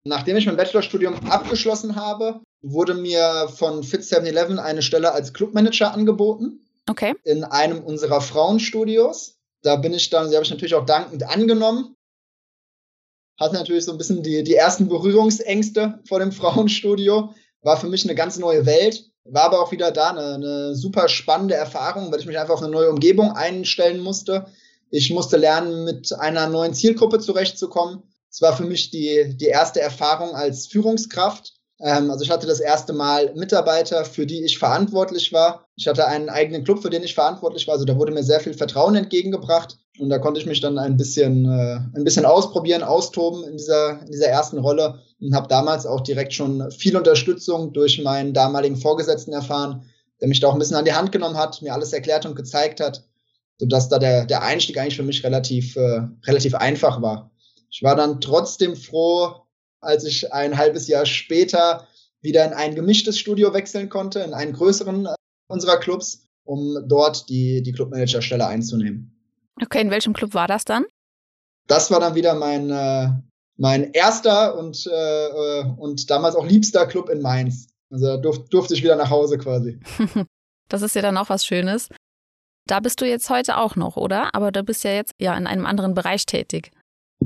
Nachdem 0.08 0.38
ich 0.38 0.46
mein 0.46 0.56
Bachelorstudium 0.56 1.16
abgeschlossen 1.32 1.96
habe, 1.96 2.42
wurde 2.62 2.94
mir 2.94 3.50
von 3.56 3.84
Fit 3.84 4.02
7-Eleven 4.02 4.60
eine 4.60 4.84
Stelle 4.84 5.12
als 5.12 5.34
Clubmanager 5.34 5.94
angeboten. 5.94 6.62
Okay. 6.88 7.16
In 7.24 7.44
einem 7.44 7.84
unserer 7.84 8.22
Frauenstudios. 8.22 9.40
Da 9.64 9.78
bin 9.78 9.94
ich 9.94 10.12
dann, 10.12 10.30
die 10.30 10.36
habe 10.36 10.46
ich 10.46 10.52
natürlich 10.52 10.76
auch 10.76 10.86
dankend 10.86 11.24
angenommen. 11.28 11.96
Hatte 13.40 13.56
natürlich 13.56 13.86
so 13.86 13.92
ein 13.92 13.98
bisschen 13.98 14.22
die, 14.22 14.44
die 14.44 14.54
ersten 14.54 14.88
Berührungsängste 14.88 16.00
vor 16.08 16.20
dem 16.20 16.32
Frauenstudio. 16.32 17.34
War 17.64 17.78
für 17.78 17.88
mich 17.88 18.04
eine 18.04 18.14
ganz 18.14 18.38
neue 18.38 18.68
Welt. 18.68 19.10
War 19.24 19.46
aber 19.46 19.60
auch 19.60 19.72
wieder 19.72 19.92
da 19.92 20.12
eine, 20.12 20.36
eine 20.36 20.76
super 20.76 21.10
spannende 21.10 21.56
Erfahrung, 21.56 22.12
weil 22.12 22.20
ich 22.20 22.28
mich 22.28 22.38
einfach 22.38 22.54
auf 22.54 22.62
eine 22.62 22.72
neue 22.72 22.92
Umgebung 22.92 23.32
einstellen 23.32 24.02
musste. 24.02 24.46
Ich 24.92 25.10
musste 25.10 25.38
lernen, 25.38 25.84
mit 25.84 26.14
einer 26.14 26.48
neuen 26.48 26.76
Zielgruppe 26.76 27.20
zurechtzukommen 27.20 28.04
Es 28.36 28.42
war 28.42 28.58
für 28.58 28.66
mich 28.66 28.90
die, 28.90 29.34
die 29.38 29.46
erste 29.46 29.80
Erfahrung 29.80 30.36
als 30.36 30.68
Führungskraft. 30.68 31.54
Ähm, 31.80 32.12
also 32.12 32.26
ich 32.26 32.30
hatte 32.30 32.46
das 32.46 32.60
erste 32.60 32.92
Mal 32.92 33.34
Mitarbeiter, 33.34 34.04
für 34.04 34.26
die 34.26 34.44
ich 34.44 34.60
verantwortlich 34.60 35.32
war. 35.32 35.70
Ich 35.78 35.88
hatte 35.88 36.06
einen 36.06 36.28
eigenen 36.28 36.66
Club, 36.66 36.82
für 36.82 36.90
den 36.90 37.04
ich 37.04 37.16
verantwortlich 37.16 37.66
war. 37.66 37.76
Also 37.76 37.86
da 37.86 37.98
wurde 37.98 38.12
mir 38.12 38.24
sehr 38.24 38.42
viel 38.42 38.54
Vertrauen 38.54 38.96
entgegengebracht. 38.96 39.78
Und 40.00 40.10
da 40.10 40.20
konnte 40.20 40.42
ich 40.42 40.46
mich 40.46 40.60
dann 40.60 40.78
ein 40.78 40.98
bisschen, 40.98 41.46
äh, 41.46 41.80
ein 41.98 42.04
bisschen 42.04 42.26
ausprobieren, 42.26 42.84
austoben 42.84 43.46
in 43.46 43.56
dieser, 43.56 44.02
in 44.02 44.12
dieser 44.12 44.28
ersten 44.28 44.58
Rolle 44.58 45.00
und 45.22 45.34
habe 45.34 45.48
damals 45.48 45.86
auch 45.86 46.02
direkt 46.02 46.34
schon 46.34 46.70
viel 46.72 46.98
Unterstützung 46.98 47.72
durch 47.72 48.04
meinen 48.04 48.34
damaligen 48.34 48.76
Vorgesetzten 48.76 49.32
erfahren, 49.32 49.90
der 50.20 50.28
mich 50.28 50.42
da 50.42 50.50
auch 50.50 50.54
ein 50.54 50.60
bisschen 50.60 50.76
an 50.76 50.84
die 50.84 50.92
Hand 50.94 51.14
genommen 51.14 51.38
hat, 51.38 51.62
mir 51.62 51.74
alles 51.74 51.94
erklärt 51.94 52.26
und 52.26 52.36
gezeigt 52.36 52.82
hat, 52.82 53.06
sodass 53.60 53.88
da 53.88 53.98
der, 53.98 54.26
der 54.26 54.44
Einstieg 54.44 54.78
eigentlich 54.78 54.98
für 54.98 55.04
mich 55.04 55.24
relativ, 55.24 55.78
äh, 55.78 56.02
relativ 56.28 56.54
einfach 56.56 57.02
war. 57.02 57.32
Ich 57.76 57.84
war 57.84 57.98
dann 57.98 58.22
trotzdem 58.22 58.78
froh, 58.78 59.42
als 59.82 60.06
ich 60.06 60.32
ein 60.32 60.58
halbes 60.58 60.88
Jahr 60.88 61.06
später 61.06 61.86
wieder 62.22 62.46
in 62.46 62.54
ein 62.54 62.74
gemischtes 62.74 63.20
Studio 63.20 63.54
wechseln 63.54 63.90
konnte, 63.90 64.22
in 64.22 64.34
einen 64.34 64.54
größeren 64.54 65.08
äh, 65.08 65.16
unserer 65.50 65.76
Clubs, 65.78 66.26
um 66.46 66.86
dort 66.88 67.28
die, 67.28 67.62
die 67.64 67.74
Clubmanagerstelle 67.74 68.48
einzunehmen. 68.48 69.12
Okay, 69.62 69.82
in 69.82 69.92
welchem 69.92 70.14
Club 70.14 70.34
war 70.34 70.48
das 70.48 70.64
dann? 70.64 70.86
Das 71.68 71.92
war 71.92 72.00
dann 72.00 72.16
wieder 72.16 72.36
mein, 72.36 72.70
äh, 72.72 73.10
mein 73.58 73.92
erster 73.92 74.58
und, 74.58 74.88
äh, 74.88 75.28
äh 75.28 75.66
und 75.76 76.10
damals 76.10 76.38
auch 76.38 76.46
liebster 76.46 76.88
Club 76.88 77.10
in 77.10 77.22
Mainz. 77.22 77.68
Also 77.92 78.06
da 78.06 78.16
durf, 78.16 78.48
durfte 78.48 78.74
ich 78.74 78.84
wieder 78.84 78.96
nach 78.96 79.10
Hause 79.10 79.38
quasi. 79.38 79.82
das 80.70 80.82
ist 80.82 80.96
ja 80.96 81.02
dann 81.02 81.18
auch 81.18 81.28
was 81.28 81.46
Schönes. 81.46 81.90
Da 82.68 82.80
bist 82.80 83.02
du 83.02 83.06
jetzt 83.06 83.30
heute 83.30 83.58
auch 83.58 83.76
noch, 83.76 83.98
oder? 83.98 84.34
Aber 84.34 84.54
du 84.54 84.64
bist 84.64 84.86
ja 84.86 84.94
jetzt 84.94 85.12
ja 85.20 85.36
in 85.36 85.46
einem 85.46 85.66
anderen 85.66 85.94
Bereich 85.94 86.26
tätig. 86.26 86.72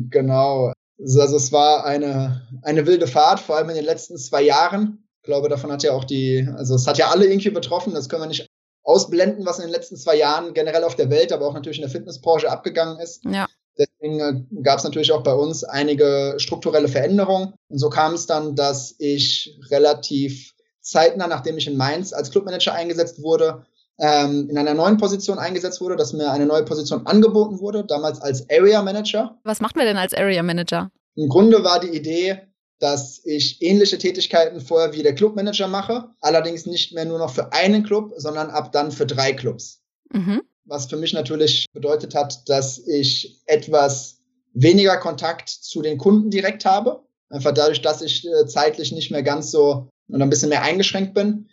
Genau. 0.09 0.73
Also 0.99 1.37
es 1.37 1.51
war 1.51 1.85
eine, 1.85 2.47
eine 2.61 2.85
wilde 2.85 3.07
Fahrt, 3.07 3.39
vor 3.39 3.55
allem 3.55 3.69
in 3.69 3.75
den 3.75 3.85
letzten 3.85 4.17
zwei 4.17 4.41
Jahren. 4.41 5.07
Ich 5.21 5.25
glaube, 5.25 5.49
davon 5.49 5.71
hat 5.71 5.83
ja 5.83 5.93
auch 5.93 6.03
die, 6.03 6.47
also 6.55 6.75
es 6.75 6.87
hat 6.87 6.97
ja 6.97 7.09
alle 7.09 7.25
irgendwie 7.25 7.49
betroffen, 7.49 7.93
das 7.93 8.09
können 8.09 8.23
wir 8.23 8.27
nicht 8.27 8.47
ausblenden, 8.83 9.45
was 9.45 9.59
in 9.59 9.65
den 9.65 9.73
letzten 9.73 9.97
zwei 9.97 10.15
Jahren 10.15 10.53
generell 10.53 10.83
auf 10.83 10.95
der 10.95 11.09
Welt, 11.09 11.31
aber 11.31 11.47
auch 11.47 11.53
natürlich 11.53 11.77
in 11.77 11.83
der 11.83 11.91
Fitnessbranche 11.91 12.49
abgegangen 12.49 12.99
ist. 12.99 13.23
Ja. 13.25 13.47
Deswegen 13.77 14.19
äh, 14.19 14.61
gab 14.61 14.79
es 14.79 14.83
natürlich 14.83 15.11
auch 15.11 15.23
bei 15.23 15.33
uns 15.33 15.63
einige 15.63 16.35
strukturelle 16.37 16.89
Veränderungen. 16.89 17.53
Und 17.69 17.77
so 17.77 17.89
kam 17.89 18.13
es 18.13 18.25
dann, 18.25 18.55
dass 18.55 18.95
ich 18.97 19.57
relativ 19.69 20.53
zeitnah, 20.81 21.27
nachdem 21.27 21.57
ich 21.57 21.67
in 21.67 21.77
Mainz 21.77 22.11
als 22.11 22.31
Clubmanager 22.31 22.73
eingesetzt 22.73 23.21
wurde, 23.21 23.65
ähm, 23.99 24.49
in 24.49 24.57
einer 24.57 24.73
neuen 24.73 24.97
Position 24.97 25.39
eingesetzt 25.39 25.81
wurde, 25.81 25.95
dass 25.95 26.13
mir 26.13 26.31
eine 26.31 26.45
neue 26.45 26.63
Position 26.63 27.05
angeboten 27.05 27.59
wurde, 27.59 27.83
damals 27.83 28.21
als 28.21 28.49
Area 28.49 28.81
Manager. 28.81 29.37
Was 29.43 29.59
macht 29.59 29.75
man 29.75 29.85
denn 29.85 29.97
als 29.97 30.13
Area 30.13 30.41
Manager? 30.41 30.91
Im 31.15 31.27
Grunde 31.27 31.63
war 31.63 31.79
die 31.79 31.89
Idee, 31.89 32.41
dass 32.79 33.21
ich 33.25 33.61
ähnliche 33.61 33.97
Tätigkeiten 33.97 34.61
vorher 34.61 34.93
wie 34.93 35.03
der 35.03 35.13
Clubmanager 35.13 35.67
mache, 35.67 36.09
allerdings 36.21 36.65
nicht 36.65 36.93
mehr 36.93 37.05
nur 37.05 37.19
noch 37.19 37.33
für 37.33 37.51
einen 37.51 37.83
Club, 37.83 38.13
sondern 38.15 38.49
ab 38.49 38.71
dann 38.71 38.91
für 38.91 39.05
drei 39.05 39.33
Clubs. 39.33 39.81
Mhm. 40.11 40.41
Was 40.63 40.85
für 40.85 40.95
mich 40.95 41.13
natürlich 41.13 41.65
bedeutet 41.73 42.15
hat, 42.15 42.47
dass 42.47 42.79
ich 42.87 43.41
etwas 43.47 44.19
weniger 44.53 44.97
Kontakt 44.97 45.49
zu 45.49 45.81
den 45.81 45.97
Kunden 45.97 46.29
direkt 46.29 46.63
habe. 46.63 47.03
Einfach 47.29 47.53
dadurch, 47.53 47.81
dass 47.81 48.01
ich 48.01 48.25
äh, 48.25 48.47
zeitlich 48.47 48.91
nicht 48.91 49.11
mehr 49.11 49.23
ganz 49.23 49.51
so 49.51 49.89
und 50.07 50.21
ein 50.21 50.29
bisschen 50.29 50.49
mehr 50.49 50.63
eingeschränkt 50.63 51.13
bin 51.13 51.49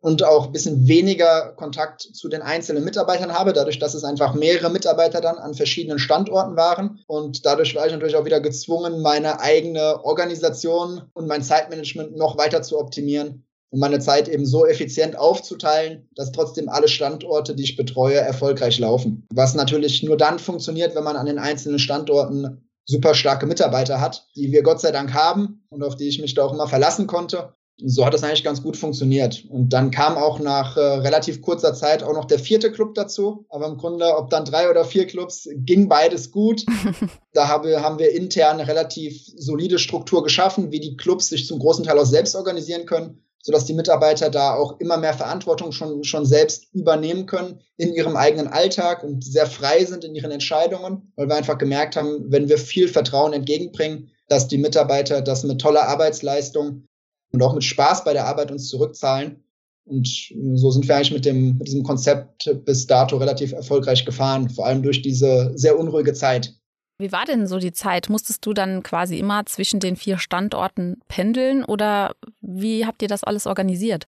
und 0.00 0.22
auch 0.22 0.46
ein 0.46 0.52
bisschen 0.52 0.86
weniger 0.86 1.52
Kontakt 1.56 2.02
zu 2.02 2.28
den 2.28 2.42
einzelnen 2.42 2.84
Mitarbeitern 2.84 3.32
habe, 3.32 3.52
dadurch, 3.52 3.78
dass 3.78 3.94
es 3.94 4.04
einfach 4.04 4.34
mehrere 4.34 4.70
Mitarbeiter 4.70 5.20
dann 5.20 5.38
an 5.38 5.54
verschiedenen 5.54 5.98
Standorten 5.98 6.56
waren. 6.56 7.00
Und 7.06 7.44
dadurch 7.44 7.74
war 7.74 7.86
ich 7.86 7.92
natürlich 7.92 8.16
auch 8.16 8.24
wieder 8.24 8.40
gezwungen, 8.40 9.02
meine 9.02 9.40
eigene 9.40 10.04
Organisation 10.04 11.02
und 11.14 11.26
mein 11.26 11.42
Zeitmanagement 11.42 12.16
noch 12.16 12.38
weiter 12.38 12.62
zu 12.62 12.78
optimieren 12.78 13.46
und 13.70 13.80
meine 13.80 13.98
Zeit 13.98 14.28
eben 14.28 14.46
so 14.46 14.64
effizient 14.64 15.18
aufzuteilen, 15.18 16.08
dass 16.14 16.32
trotzdem 16.32 16.68
alle 16.68 16.88
Standorte, 16.88 17.54
die 17.54 17.64
ich 17.64 17.76
betreue, 17.76 18.16
erfolgreich 18.16 18.78
laufen. 18.78 19.26
Was 19.34 19.54
natürlich 19.54 20.02
nur 20.02 20.16
dann 20.16 20.38
funktioniert, 20.38 20.94
wenn 20.94 21.04
man 21.04 21.16
an 21.16 21.26
den 21.26 21.38
einzelnen 21.38 21.78
Standorten 21.78 22.62
super 22.84 23.14
starke 23.14 23.46
Mitarbeiter 23.46 24.00
hat, 24.00 24.28
die 24.36 24.52
wir 24.52 24.62
Gott 24.62 24.80
sei 24.80 24.92
Dank 24.92 25.12
haben 25.12 25.64
und 25.70 25.82
auf 25.82 25.96
die 25.96 26.08
ich 26.08 26.20
mich 26.20 26.34
da 26.34 26.44
auch 26.44 26.52
immer 26.52 26.68
verlassen 26.68 27.08
konnte 27.08 27.56
so 27.78 28.06
hat 28.06 28.14
das 28.14 28.22
eigentlich 28.22 28.44
ganz 28.44 28.62
gut 28.62 28.76
funktioniert. 28.76 29.44
Und 29.50 29.70
dann 29.70 29.90
kam 29.90 30.16
auch 30.16 30.38
nach 30.38 30.76
äh, 30.76 30.80
relativ 30.80 31.42
kurzer 31.42 31.74
Zeit 31.74 32.02
auch 32.02 32.14
noch 32.14 32.24
der 32.24 32.38
vierte 32.38 32.72
Club 32.72 32.94
dazu. 32.94 33.44
Aber 33.50 33.66
im 33.66 33.76
Grunde, 33.76 34.16
ob 34.16 34.30
dann 34.30 34.46
drei 34.46 34.70
oder 34.70 34.84
vier 34.84 35.06
Clubs, 35.06 35.48
ging 35.52 35.88
beides 35.88 36.30
gut. 36.30 36.64
da 37.34 37.48
habe, 37.48 37.82
haben 37.82 37.98
wir 37.98 38.12
intern 38.12 38.58
eine 38.58 38.68
relativ 38.68 39.26
solide 39.36 39.78
Struktur 39.78 40.22
geschaffen, 40.22 40.72
wie 40.72 40.80
die 40.80 40.96
Clubs 40.96 41.28
sich 41.28 41.46
zum 41.46 41.58
großen 41.58 41.84
Teil 41.84 41.98
auch 41.98 42.06
selbst 42.06 42.34
organisieren 42.34 42.86
können, 42.86 43.22
sodass 43.42 43.66
die 43.66 43.74
Mitarbeiter 43.74 44.30
da 44.30 44.54
auch 44.54 44.80
immer 44.80 44.96
mehr 44.96 45.14
Verantwortung 45.14 45.72
schon, 45.72 46.02
schon 46.02 46.24
selbst 46.24 46.72
übernehmen 46.72 47.26
können 47.26 47.60
in 47.76 47.92
ihrem 47.92 48.16
eigenen 48.16 48.48
Alltag 48.48 49.04
und 49.04 49.22
sehr 49.22 49.46
frei 49.46 49.84
sind 49.84 50.02
in 50.02 50.14
ihren 50.14 50.30
Entscheidungen, 50.30 51.12
weil 51.14 51.28
wir 51.28 51.36
einfach 51.36 51.58
gemerkt 51.58 51.96
haben, 51.96 52.32
wenn 52.32 52.48
wir 52.48 52.56
viel 52.56 52.88
Vertrauen 52.88 53.34
entgegenbringen, 53.34 54.10
dass 54.28 54.48
die 54.48 54.58
Mitarbeiter 54.58 55.20
das 55.20 55.44
mit 55.44 55.60
toller 55.60 55.86
Arbeitsleistung 55.88 56.88
und 57.36 57.42
auch 57.42 57.54
mit 57.54 57.64
Spaß 57.64 58.04
bei 58.04 58.14
der 58.14 58.26
Arbeit 58.26 58.50
uns 58.50 58.70
zurückzahlen. 58.70 59.44
Und 59.84 60.08
so 60.54 60.70
sind 60.70 60.88
wir 60.88 60.96
eigentlich 60.96 61.12
mit, 61.12 61.26
dem, 61.26 61.58
mit 61.58 61.68
diesem 61.68 61.82
Konzept 61.82 62.50
bis 62.64 62.86
dato 62.86 63.18
relativ 63.18 63.52
erfolgreich 63.52 64.06
gefahren, 64.06 64.48
vor 64.48 64.66
allem 64.66 64.82
durch 64.82 65.02
diese 65.02 65.52
sehr 65.54 65.78
unruhige 65.78 66.14
Zeit. 66.14 66.54
Wie 66.98 67.12
war 67.12 67.26
denn 67.26 67.46
so 67.46 67.58
die 67.58 67.72
Zeit? 67.72 68.08
Musstest 68.08 68.46
du 68.46 68.54
dann 68.54 68.82
quasi 68.82 69.18
immer 69.18 69.44
zwischen 69.44 69.80
den 69.80 69.96
vier 69.96 70.16
Standorten 70.16 70.96
pendeln 71.08 71.62
oder 71.62 72.16
wie 72.40 72.86
habt 72.86 73.02
ihr 73.02 73.08
das 73.08 73.22
alles 73.22 73.46
organisiert? 73.46 74.06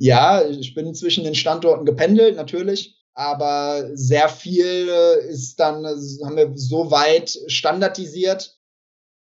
Ja, 0.00 0.42
ich 0.44 0.74
bin 0.74 0.92
zwischen 0.96 1.22
den 1.22 1.36
Standorten 1.36 1.86
gependelt, 1.86 2.34
natürlich. 2.34 2.96
Aber 3.14 3.88
sehr 3.94 4.28
viel 4.28 4.88
ist 5.28 5.60
dann, 5.60 5.86
haben 5.86 6.36
wir 6.36 6.52
so 6.56 6.90
weit 6.90 7.38
standardisiert 7.46 8.58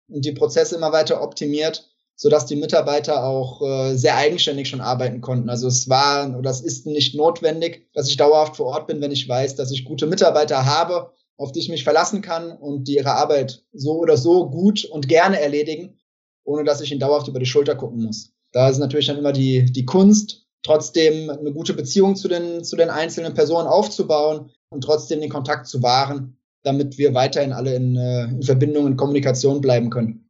und 0.07 0.23
die 0.23 0.31
Prozesse 0.31 0.77
immer 0.77 0.93
weiter 0.93 1.21
optimiert, 1.21 1.89
sodass 2.19 2.47
die 2.47 2.55
Mitarbeiter 2.55 3.23
auch 3.23 3.61
äh, 3.61 3.95
sehr 3.95 4.17
eigenständig 4.17 4.67
schon 4.67 4.81
arbeiten 4.81 5.21
konnten. 5.21 5.49
Also 5.49 5.67
es 5.67 5.87
war 5.87 6.37
oder 6.37 6.49
es 6.49 6.61
ist 6.61 6.87
nicht 6.87 7.15
notwendig, 7.15 7.87
dass 7.93 8.09
ich 8.09 8.17
dauerhaft 8.17 8.57
vor 8.57 8.65
Ort 8.65 8.87
bin, 8.87 8.99
wenn 9.01 9.11
ich 9.11 9.29
weiß, 9.29 9.55
dass 9.55 9.71
ich 9.71 9.85
gute 9.85 10.07
Mitarbeiter 10.07 10.65
habe, 10.65 11.11
auf 11.37 11.51
die 11.51 11.59
ich 11.59 11.69
mich 11.69 11.83
verlassen 11.83 12.23
kann 12.23 12.51
und 12.51 12.87
die 12.87 12.95
ihre 12.95 13.13
Arbeit 13.13 13.63
so 13.71 13.99
oder 13.99 14.17
so 14.17 14.49
gut 14.49 14.83
und 14.83 15.07
gerne 15.07 15.39
erledigen, 15.39 15.99
ohne 16.43 16.63
dass 16.63 16.81
ich 16.81 16.91
ihnen 16.91 16.99
dauerhaft 16.99 17.27
über 17.27 17.39
die 17.39 17.45
Schulter 17.45 17.75
gucken 17.75 18.03
muss. 18.03 18.31
Da 18.51 18.67
ist 18.67 18.79
natürlich 18.79 19.05
dann 19.05 19.19
immer 19.19 19.33
die, 19.33 19.65
die 19.71 19.85
Kunst, 19.85 20.47
trotzdem 20.63 21.29
eine 21.29 21.53
gute 21.53 21.73
Beziehung 21.73 22.15
zu 22.15 22.27
den, 22.27 22.63
zu 22.63 22.75
den 22.75 22.89
einzelnen 22.89 23.35
Personen 23.35 23.67
aufzubauen 23.67 24.49
und 24.69 24.83
trotzdem 24.83 25.21
den 25.21 25.29
Kontakt 25.29 25.67
zu 25.67 25.83
wahren, 25.83 26.35
damit 26.63 26.97
wir 26.97 27.13
weiterhin 27.13 27.53
alle 27.53 27.75
in, 27.75 27.95
äh, 27.95 28.23
in 28.23 28.41
Verbindung, 28.41 28.87
in 28.87 28.97
Kommunikation 28.97 29.61
bleiben 29.61 29.91
können. 29.91 30.26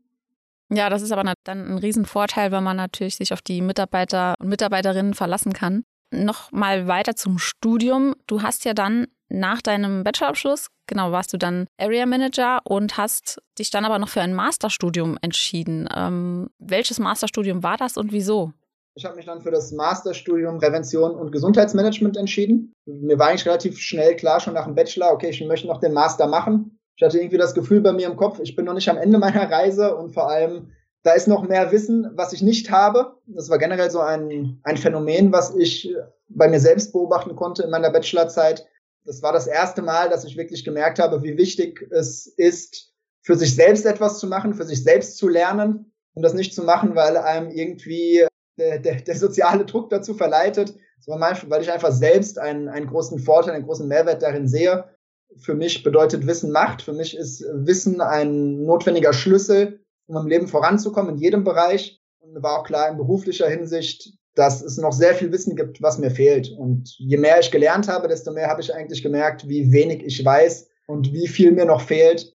Ja, 0.70 0.90
das 0.90 1.02
ist 1.02 1.12
aber 1.12 1.34
dann 1.44 1.72
ein 1.72 1.78
Riesenvorteil, 1.78 2.52
weil 2.52 2.62
man 2.62 2.78
natürlich 2.78 3.16
sich 3.16 3.34
auf 3.34 3.42
die 3.42 3.62
Mitarbeiter 3.62 4.36
und 4.40 4.50
Mitarbeiterinnen 4.50 5.14
verlassen 5.14 5.54
kann. 5.54 5.84
Noch 6.12 6.52
mal 6.52 6.88
weiter 6.88 7.16
zum 7.16 7.38
Studium. 7.38 8.16
Du 8.28 8.42
hast 8.42 8.66
ja 8.66 8.74
dann 8.74 9.08
nach 9.30 9.62
deinem 9.62 10.04
Bachelorabschluss, 10.04 10.68
genau, 10.88 11.12
warst 11.12 11.34
du 11.34 11.38
dann 11.38 11.68
Area 11.78 12.06
Manager 12.06 12.60
und 12.64 12.98
hast 12.98 13.42
dich 13.60 13.72
dann 13.72 13.84
aber 13.84 14.00
noch 14.00 14.08
für 14.08 14.22
ein 14.22 14.34
Masterstudium 14.34 15.18
entschieden. 15.22 15.88
Ähm, 15.94 16.50
welches 16.60 17.00
Masterstudium 17.00 17.62
war 17.62 17.78
das 17.78 17.98
und 17.98 18.12
wieso? 18.14 18.54
Ich 18.96 19.06
habe 19.06 19.16
mich 19.16 19.26
dann 19.26 19.42
für 19.42 19.52
das 19.52 19.72
Masterstudium 19.72 20.58
Prävention 20.58 21.12
und 21.12 21.32
Gesundheitsmanagement 21.32 22.18
entschieden. 22.18 22.74
Mir 22.86 23.20
war 23.20 23.28
eigentlich 23.28 23.46
relativ 23.46 23.78
schnell 23.78 24.16
klar, 24.16 24.40
schon 24.40 24.56
nach 24.56 24.66
dem 24.66 24.76
Bachelor, 24.76 25.12
okay, 25.12 25.30
ich 25.30 25.46
möchte 25.46 25.68
noch 25.68 25.80
den 25.80 25.94
Master 25.94 26.26
machen. 26.28 26.77
Ich 26.98 27.04
hatte 27.04 27.20
irgendwie 27.20 27.38
das 27.38 27.54
Gefühl 27.54 27.82
bei 27.82 27.94
mir 27.94 28.08
im 28.08 28.18
Kopf, 28.18 28.40
ich 28.42 28.56
bin 28.56 28.66
noch 28.66 28.74
nicht 28.74 28.90
am 28.90 28.98
Ende 28.98 29.20
meiner 29.20 29.50
Reise 29.50 29.96
und 29.96 30.14
vor 30.14 30.30
allem, 30.30 30.72
da 31.04 31.14
ist 31.14 31.28
noch 31.28 31.48
mehr 31.48 31.72
Wissen, 31.72 32.10
was 32.16 32.34
ich 32.34 32.42
nicht 32.42 32.72
habe. 32.72 33.16
Das 33.28 33.50
war 33.50 33.60
generell 33.60 33.92
so 33.92 34.00
ein, 34.00 34.60
ein 34.64 34.78
Phänomen, 34.78 35.32
was 35.32 35.56
ich 35.56 35.96
bei 36.28 36.48
mir 36.48 36.60
selbst 36.60 36.92
beobachten 36.92 37.36
konnte 37.36 37.64
in 37.64 37.70
meiner 37.70 37.92
Bachelorzeit. 37.92 38.68
Das 39.06 39.22
war 39.22 39.32
das 39.32 39.46
erste 39.46 39.84
Mal, 39.84 40.10
dass 40.10 40.26
ich 40.26 40.38
wirklich 40.38 40.66
gemerkt 40.66 40.98
habe, 40.98 41.22
wie 41.22 41.38
wichtig 41.38 41.88
es 41.92 42.26
ist, 42.26 42.92
für 43.22 43.38
sich 43.38 43.54
selbst 43.54 43.86
etwas 43.86 44.18
zu 44.18 44.26
machen, 44.26 44.56
für 44.56 44.66
sich 44.66 44.84
selbst 44.84 45.18
zu 45.18 45.30
lernen 45.30 45.94
und 46.16 46.24
das 46.24 46.34
nicht 46.34 46.56
zu 46.56 46.64
machen, 46.64 46.96
weil 46.96 47.16
einem 47.16 47.52
irgendwie 47.52 48.26
der, 48.58 48.80
der, 48.80 48.96
der 48.96 49.16
soziale 49.16 49.66
Druck 49.66 49.92
dazu 49.92 50.16
verleitet, 50.16 50.74
sondern 51.00 51.38
weil 51.48 51.62
ich 51.62 51.72
einfach 51.72 51.92
selbst 51.92 52.40
einen, 52.40 52.68
einen 52.68 52.88
großen 52.88 53.20
Vorteil, 53.20 53.54
einen 53.54 53.66
großen 53.66 53.88
Mehrwert 53.88 54.24
darin 54.24 54.48
sehe 54.48 54.97
für 55.36 55.56
mich 55.56 55.84
bedeutet 55.84 56.26
Wissen 56.26 56.52
Macht. 56.52 56.82
Für 56.82 56.94
mich 56.94 57.16
ist 57.16 57.44
Wissen 57.54 58.02
ein 58.02 58.64
notwendiger 58.64 59.14
Schlüssel, 59.14 59.82
um 60.08 60.18
im 60.18 60.28
Leben 60.28 60.48
voranzukommen 60.48 61.16
in 61.16 61.22
jedem 61.22 61.44
Bereich. 61.44 62.02
Und 62.20 62.34
mir 62.34 62.44
war 62.44 62.60
auch 62.60 62.66
klar 62.66 62.90
in 62.90 62.98
beruflicher 62.98 63.50
Hinsicht, 63.50 64.14
dass 64.36 64.62
es 64.62 64.78
noch 64.78 64.94
sehr 64.94 65.16
viel 65.16 65.32
Wissen 65.32 65.56
gibt, 65.56 65.82
was 65.82 65.98
mir 65.98 66.12
fehlt. 66.12 66.50
Und 66.52 66.96
je 66.98 67.18
mehr 67.18 67.40
ich 67.40 67.52
gelernt 67.52 67.88
habe, 67.88 68.08
desto 68.08 68.32
mehr 68.32 68.48
habe 68.48 68.62
ich 68.62 68.74
eigentlich 68.74 69.02
gemerkt, 69.02 69.48
wie 69.48 69.72
wenig 69.72 70.04
ich 70.04 70.24
weiß 70.24 70.70
und 70.86 71.12
wie 71.12 71.28
viel 71.28 71.52
mir 71.52 71.66
noch 71.66 71.82
fehlt, 71.82 72.34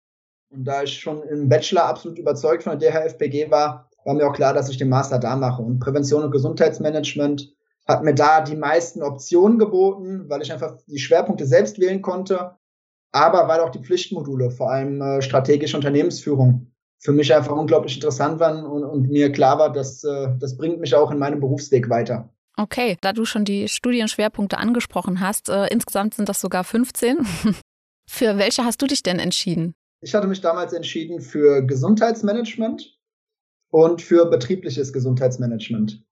Und 0.51 0.65
da 0.65 0.83
ich 0.83 1.01
schon 1.01 1.23
im 1.23 1.49
Bachelor 1.49 1.85
absolut 1.85 2.19
überzeugt 2.19 2.65
von 2.65 2.79
der 2.79 2.91
DHFPG 2.91 3.51
war, 3.51 3.89
war 4.05 4.15
mir 4.15 4.29
auch 4.29 4.35
klar, 4.35 4.53
dass 4.53 4.69
ich 4.69 4.77
den 4.77 4.89
Master 4.89 5.19
da 5.19 5.37
mache. 5.37 5.63
Und 5.63 5.79
Prävention 5.79 6.25
und 6.25 6.31
Gesundheitsmanagement 6.31 7.55
hat 7.87 8.03
mir 8.05 8.15
da 8.15 8.43
die 8.43 8.57
meisten 8.57 9.03
Optionen 9.03 9.59
geboten, 9.59 10.29
weil 10.29 10.43
ich 10.43 10.53
einfach 10.53 10.77
die 10.87 10.99
Schwerpunkte 10.99 11.47
selbst 11.47 11.79
wählen 11.81 12.03
konnte, 12.03 12.57
aber 13.13 13.47
weil 13.47 13.61
auch 13.61 13.71
die 13.71 13.83
Pflichtmodule, 13.83 14.51
vor 14.51 14.71
allem 14.71 15.01
äh, 15.01 15.23
strategische 15.23 15.77
Unternehmensführung, 15.77 16.73
für 16.99 17.13
mich 17.13 17.35
einfach 17.35 17.53
unglaublich 17.57 17.97
interessant 17.97 18.41
waren 18.41 18.65
und, 18.65 18.85
und 18.85 19.11
mir 19.11 19.33
klar 19.33 19.59
war, 19.59 19.73
dass 19.73 20.05
äh, 20.05 20.29
das 20.39 20.57
bringt 20.57 20.81
mich 20.81 20.95
auch 20.95 21.11
in 21.11 21.19
meinem 21.19 21.41
Berufsweg 21.41 21.91
weiter. 21.91 22.33
Okay, 22.57 22.97
da 23.01 23.13
du 23.13 23.25
schon 23.25 23.45
die 23.45 23.69
Studienschwerpunkte 23.69 24.59
angesprochen 24.59 25.21
hast, 25.21 25.49
äh, 25.49 25.67
insgesamt 25.69 26.15
sind 26.15 26.29
das 26.29 26.41
sogar 26.41 26.65
15. 26.65 27.27
für 28.09 28.39
welche 28.39 28.65
hast 28.65 28.81
du 28.83 28.87
dich 28.87 29.03
denn 29.03 29.19
entschieden? 29.19 29.75
Ich 30.01 30.15
hatte 30.15 30.27
mich 30.27 30.41
damals 30.41 30.73
entschieden 30.73 31.21
für 31.21 31.63
Gesundheitsmanagement 31.63 32.99
und 33.71 34.03
für 34.03 34.27
betriebliches 34.27 34.93
Gesundheitsmanagement. 34.93 36.05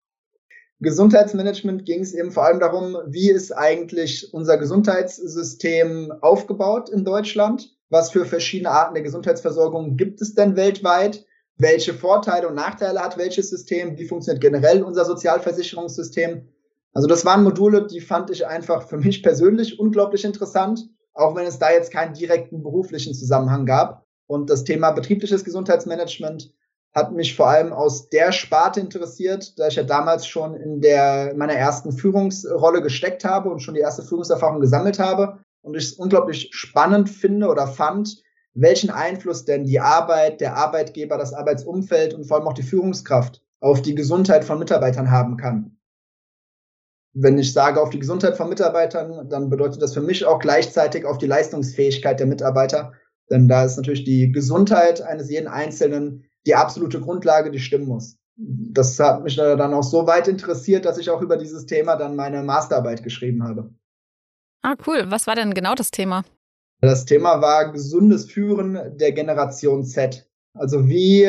Gesundheitsmanagement 0.83 1.85
ging 1.85 2.01
es 2.01 2.15
eben 2.15 2.33
vor 2.33 2.45
allem 2.45 2.59
darum, 2.59 2.97
wie 3.07 3.31
ist 3.31 3.53
eigentlich 3.53 4.33
unser 4.33 4.57
Gesundheitssystem 4.57 6.11
aufgebaut 6.23 6.89
in 6.89 7.05
Deutschland? 7.05 7.77
Was 7.91 8.11
für 8.11 8.25
verschiedene 8.25 8.71
Arten 8.71 8.95
der 8.95 9.03
Gesundheitsversorgung 9.03 9.99
gibt 9.99 10.23
es 10.23 10.35
denn 10.35 10.57
weltweit? 10.57 11.27
Welche 11.59 11.93
Vorteile 11.93 12.49
und 12.49 12.55
Nachteile 12.55 13.01
hat 13.01 13.19
welches 13.19 13.51
System? 13.51 13.99
Wie 13.99 14.07
funktioniert 14.07 14.41
generell 14.41 14.83
unser 14.83 15.05
Sozialversicherungssystem? 15.05 16.49
Also 16.95 17.07
das 17.07 17.27
waren 17.27 17.45
Module, 17.45 17.87
die 17.87 18.01
fand 18.01 18.31
ich 18.31 18.47
einfach 18.47 18.89
für 18.89 18.97
mich 18.97 19.23
persönlich 19.23 19.79
unglaublich 19.79 20.25
interessant, 20.25 20.89
auch 21.13 21.37
wenn 21.37 21.47
es 21.47 21.59
da 21.59 21.71
jetzt 21.71 21.93
keinen 21.93 22.15
direkten 22.15 22.63
beruflichen 22.63 23.13
Zusammenhang 23.13 23.67
gab. 23.67 24.07
Und 24.27 24.49
das 24.49 24.65
Thema 24.65 24.93
betriebliches 24.93 25.45
Gesundheitsmanagement 25.45 26.55
hat 26.93 27.13
mich 27.13 27.37
vor 27.37 27.49
allem 27.49 27.73
aus 27.73 28.09
der 28.09 28.33
Sparte 28.33 28.81
interessiert, 28.81 29.59
da 29.59 29.69
ich 29.69 29.77
ja 29.77 29.85
damals 29.85 30.27
schon 30.27 30.55
in 30.55 30.81
der 30.81 31.35
meiner 31.37 31.55
ersten 31.55 31.93
Führungsrolle 31.93 32.83
gesteckt 32.83 33.25
habe 33.25 33.51
und 33.51 33.61
schon 33.61 33.75
die 33.75 33.81
erste 33.81 34.03
Führungserfahrung 34.03 34.61
gesammelt 34.61 34.99
habe 34.99 35.39
und 35.63 35.77
ich 35.77 35.85
es 35.85 35.93
unglaublich 35.93 36.51
spannend 36.53 37.09
finde 37.09 37.49
oder 37.49 37.69
fand, 37.69 38.23
welchen 38.55 38.91
Einfluss 38.91 39.45
denn 39.45 39.65
die 39.65 39.79
Arbeit, 39.79 40.41
der 40.41 40.57
Arbeitgeber, 40.57 41.17
das 41.17 41.33
Arbeitsumfeld 41.33 42.15
und 42.15 42.25
vor 42.25 42.39
allem 42.39 42.49
auch 42.49 42.55
die 42.55 42.65
Führungskraft 42.65 43.41
auf 43.61 43.83
die 43.83 43.95
Gesundheit 43.95 44.45
von 44.45 44.59
Mitarbeitern 44.59 45.11
haben 45.11 45.37
kann. 45.37 45.77
Wenn 47.13 47.39
ich 47.39 47.53
sage 47.53 47.81
auf 47.81 47.91
die 47.91 47.99
Gesundheit 47.99 48.37
von 48.37 48.49
Mitarbeitern, 48.49 49.29
dann 49.29 49.51
bedeutet 49.51 49.83
das 49.83 49.95
für 49.95 50.01
mich 50.01 50.25
auch 50.25 50.39
gleichzeitig 50.39 51.05
auf 51.05 51.19
die 51.19 51.27
Leistungsfähigkeit 51.27 52.19
der 52.19 52.27
Mitarbeiter, 52.27 52.93
denn 53.31 53.47
da 53.47 53.65
ist 53.65 53.77
natürlich 53.77 54.05
die 54.05 54.33
Gesundheit 54.33 55.03
eines 55.03 55.31
jeden 55.31 55.49
Einzelnen 55.49 56.25
die 56.47 56.55
absolute 56.55 57.01
Grundlage, 57.01 57.51
die 57.51 57.59
stimmen 57.59 57.87
muss. 57.87 58.17
Das 58.37 58.99
hat 58.99 59.23
mich 59.23 59.37
dann 59.37 59.75
auch 59.75 59.83
so 59.83 60.07
weit 60.07 60.27
interessiert, 60.27 60.87
dass 60.87 60.99
ich 60.99 61.11
auch 61.11 61.21
über 61.21 61.37
dieses 61.37 61.67
Thema 61.67 61.97
dann 61.97 62.17
meine 62.17 62.43
Masterarbeit 62.43 63.03
geschrieben 63.03 63.45
habe. 63.45 63.71
Ah, 64.63 64.77
cool. 64.87 65.05
Was 65.09 65.27
war 65.27 65.35
denn 65.35 65.53
genau 65.53 65.75
das 65.75 65.91
Thema? 65.91 66.25
Das 66.81 67.05
Thema 67.05 67.43
war 67.43 67.73
gesundes 67.73 68.31
Führen 68.31 68.97
der 68.97 69.13
Generation 69.13 69.85
Z. 69.85 70.27
Also 70.55 70.89
wie, 70.89 71.25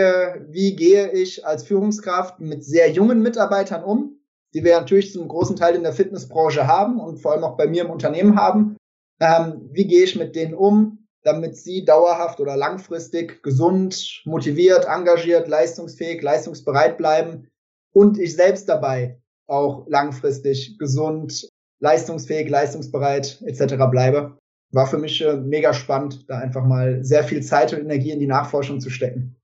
wie 0.50 0.75
gehe 0.75 1.12
ich 1.12 1.46
als 1.46 1.63
Führungskraft 1.63 2.39
mit 2.39 2.63
sehr 2.63 2.89
jungen 2.91 3.22
Mitarbeitern 3.22 3.84
um, 3.84 4.22
die 4.53 4.63
wir 4.63 4.80
natürlich 4.80 5.12
zum 5.12 5.27
großen 5.27 5.56
Teil 5.56 5.75
in 5.75 5.84
der 5.84 5.94
Fitnessbranche 5.94 6.68
haben 6.68 7.00
und 7.00 7.20
vor 7.20 7.34
allem 7.34 7.44
auch 7.44 7.58
bei 7.58 7.68
mir 7.68 7.84
im 7.84 7.91
Unternehmen 7.91 8.38
haben. 8.38 8.77
Ähm, 9.20 9.70
wie 9.72 9.86
gehe 9.86 10.03
ich 10.03 10.15
mit 10.15 10.36
denen 10.36 10.53
um? 10.53 11.00
Damit 11.24 11.56
sie 11.56 11.86
dauerhaft 11.86 12.40
oder 12.40 12.58
langfristig 12.58 13.44
gesund, 13.44 14.22
motiviert, 14.26 14.86
engagiert, 14.86 15.48
leistungsfähig, 15.48 16.22
leistungsbereit 16.22 16.98
bleiben 16.98 17.48
und 17.93 18.17
ich 18.17 18.36
selbst 18.36 18.67
dabei 18.69 19.19
auch 19.48 19.86
langfristig 19.88 20.78
gesund, 20.80 21.50
leistungsfähig, 21.80 22.50
leistungsbereit 22.50 23.41
etc. 23.41 23.76
bleibe. 23.89 24.38
War 24.72 24.88
für 24.88 24.98
mich 24.98 25.22
äh, 25.22 25.36
mega 25.36 25.74
spannend, 25.74 26.30
da 26.30 26.38
einfach 26.38 26.63
mal 26.63 27.04
sehr 27.04 27.26
viel 27.26 27.43
Zeit 27.43 27.74
und 27.74 27.82
Energie 27.82 28.12
in 28.12 28.19
die 28.19 28.28
Nachforschung 28.28 28.80
zu 28.80 28.89
stecken. 28.89 29.36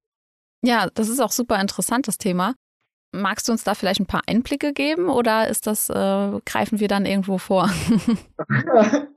Ja, 0.64 0.90
das 0.94 1.10
ist 1.10 1.20
auch 1.20 1.32
super 1.32 1.60
interessant, 1.60 2.08
das 2.08 2.18
Thema. 2.18 2.56
Magst 3.14 3.48
du 3.48 3.52
uns 3.52 3.64
da 3.64 3.74
vielleicht 3.74 4.00
ein 4.00 4.06
paar 4.06 4.24
Einblicke 4.28 4.74
geben 4.74 5.10
oder 5.10 5.50
ist 5.50 5.68
das, 5.68 5.90
äh, 5.90 6.40
greifen 6.46 6.80
wir 6.80 6.88
dann 6.88 7.06
irgendwo 7.06 7.38
vor? 7.38 7.70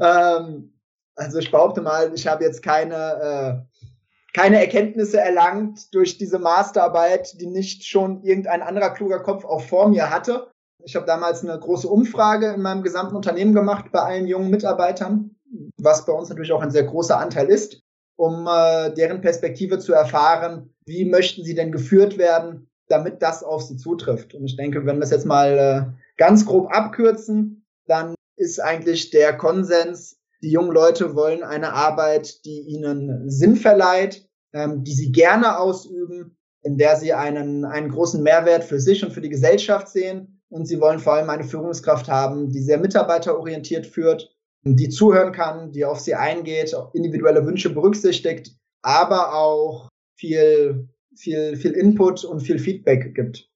ähm, 0.00 0.77
also 1.18 1.38
ich 1.38 1.50
behaupte 1.50 1.80
mal, 1.80 2.12
ich 2.14 2.26
habe 2.26 2.44
jetzt 2.44 2.62
keine, 2.62 3.64
äh, 3.66 3.82
keine 4.34 4.60
Erkenntnisse 4.60 5.20
erlangt 5.20 5.92
durch 5.94 6.16
diese 6.16 6.38
Masterarbeit, 6.38 7.40
die 7.40 7.46
nicht 7.46 7.84
schon 7.84 8.22
irgendein 8.22 8.62
anderer 8.62 8.90
kluger 8.90 9.20
Kopf 9.20 9.44
auch 9.44 9.62
vor 9.62 9.88
mir 9.88 10.10
hatte. 10.10 10.50
Ich 10.84 10.94
habe 10.94 11.06
damals 11.06 11.42
eine 11.42 11.58
große 11.58 11.88
Umfrage 11.88 12.52
in 12.52 12.62
meinem 12.62 12.82
gesamten 12.82 13.16
Unternehmen 13.16 13.52
gemacht 13.52 13.86
bei 13.90 14.00
allen 14.00 14.28
jungen 14.28 14.50
Mitarbeitern, 14.50 15.34
was 15.76 16.06
bei 16.06 16.12
uns 16.12 16.28
natürlich 16.28 16.52
auch 16.52 16.62
ein 16.62 16.70
sehr 16.70 16.84
großer 16.84 17.18
Anteil 17.18 17.48
ist, 17.48 17.82
um 18.16 18.46
äh, 18.46 18.94
deren 18.94 19.20
Perspektive 19.20 19.80
zu 19.80 19.92
erfahren, 19.92 20.72
wie 20.86 21.04
möchten 21.04 21.42
sie 21.42 21.54
denn 21.54 21.72
geführt 21.72 22.16
werden, 22.16 22.70
damit 22.86 23.22
das 23.22 23.42
auf 23.42 23.62
sie 23.62 23.76
zutrifft. 23.76 24.34
Und 24.34 24.44
ich 24.44 24.56
denke, 24.56 24.86
wenn 24.86 24.98
wir 24.98 25.04
es 25.04 25.10
jetzt 25.10 25.26
mal 25.26 25.58
äh, 25.58 26.02
ganz 26.16 26.46
grob 26.46 26.72
abkürzen, 26.72 27.66
dann 27.86 28.14
ist 28.36 28.60
eigentlich 28.60 29.10
der 29.10 29.36
Konsens, 29.36 30.17
die 30.42 30.50
jungen 30.50 30.72
Leute 30.72 31.14
wollen 31.14 31.42
eine 31.42 31.72
Arbeit, 31.72 32.44
die 32.44 32.60
ihnen 32.60 33.30
Sinn 33.30 33.56
verleiht, 33.56 34.28
ähm, 34.52 34.84
die 34.84 34.92
sie 34.92 35.12
gerne 35.12 35.58
ausüben, 35.58 36.36
in 36.62 36.78
der 36.78 36.96
sie 36.96 37.12
einen, 37.12 37.64
einen 37.64 37.90
großen 37.90 38.22
Mehrwert 38.22 38.64
für 38.64 38.80
sich 38.80 39.04
und 39.04 39.12
für 39.12 39.20
die 39.20 39.28
Gesellschaft 39.28 39.88
sehen. 39.88 40.40
Und 40.48 40.66
sie 40.66 40.80
wollen 40.80 40.98
vor 40.98 41.14
allem 41.14 41.30
eine 41.30 41.44
Führungskraft 41.44 42.08
haben, 42.08 42.50
die 42.50 42.60
sehr 42.60 42.78
mitarbeiterorientiert 42.78 43.86
führt, 43.86 44.34
die 44.64 44.88
zuhören 44.88 45.32
kann, 45.32 45.72
die 45.72 45.84
auf 45.84 46.00
sie 46.00 46.14
eingeht, 46.14 46.74
individuelle 46.94 47.44
Wünsche 47.44 47.70
berücksichtigt, 47.70 48.56
aber 48.82 49.34
auch 49.34 49.88
viel, 50.16 50.88
viel, 51.14 51.56
viel 51.56 51.72
Input 51.72 52.24
und 52.24 52.40
viel 52.40 52.58
Feedback 52.58 53.14
gibt. 53.14 53.48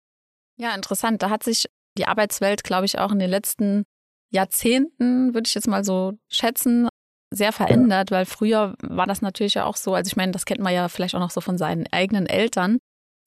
Ja, 0.56 0.74
interessant. 0.74 1.22
Da 1.22 1.30
hat 1.30 1.42
sich 1.42 1.66
die 1.98 2.06
Arbeitswelt, 2.06 2.62
glaube 2.62 2.86
ich, 2.86 2.98
auch 2.98 3.12
in 3.12 3.18
den 3.18 3.30
letzten 3.30 3.84
Jahrzehnten, 4.32 5.34
würde 5.34 5.46
ich 5.46 5.54
jetzt 5.54 5.68
mal 5.68 5.84
so 5.84 6.14
schätzen, 6.28 6.88
sehr 7.30 7.52
verändert, 7.52 8.10
weil 8.10 8.26
früher 8.26 8.74
war 8.82 9.06
das 9.06 9.22
natürlich 9.22 9.54
ja 9.54 9.64
auch 9.64 9.76
so, 9.76 9.94
also 9.94 10.08
ich 10.08 10.16
meine, 10.16 10.32
das 10.32 10.44
kennt 10.44 10.60
man 10.60 10.74
ja 10.74 10.88
vielleicht 10.88 11.14
auch 11.14 11.20
noch 11.20 11.30
so 11.30 11.40
von 11.40 11.58
seinen 11.58 11.86
eigenen 11.90 12.26
Eltern. 12.26 12.78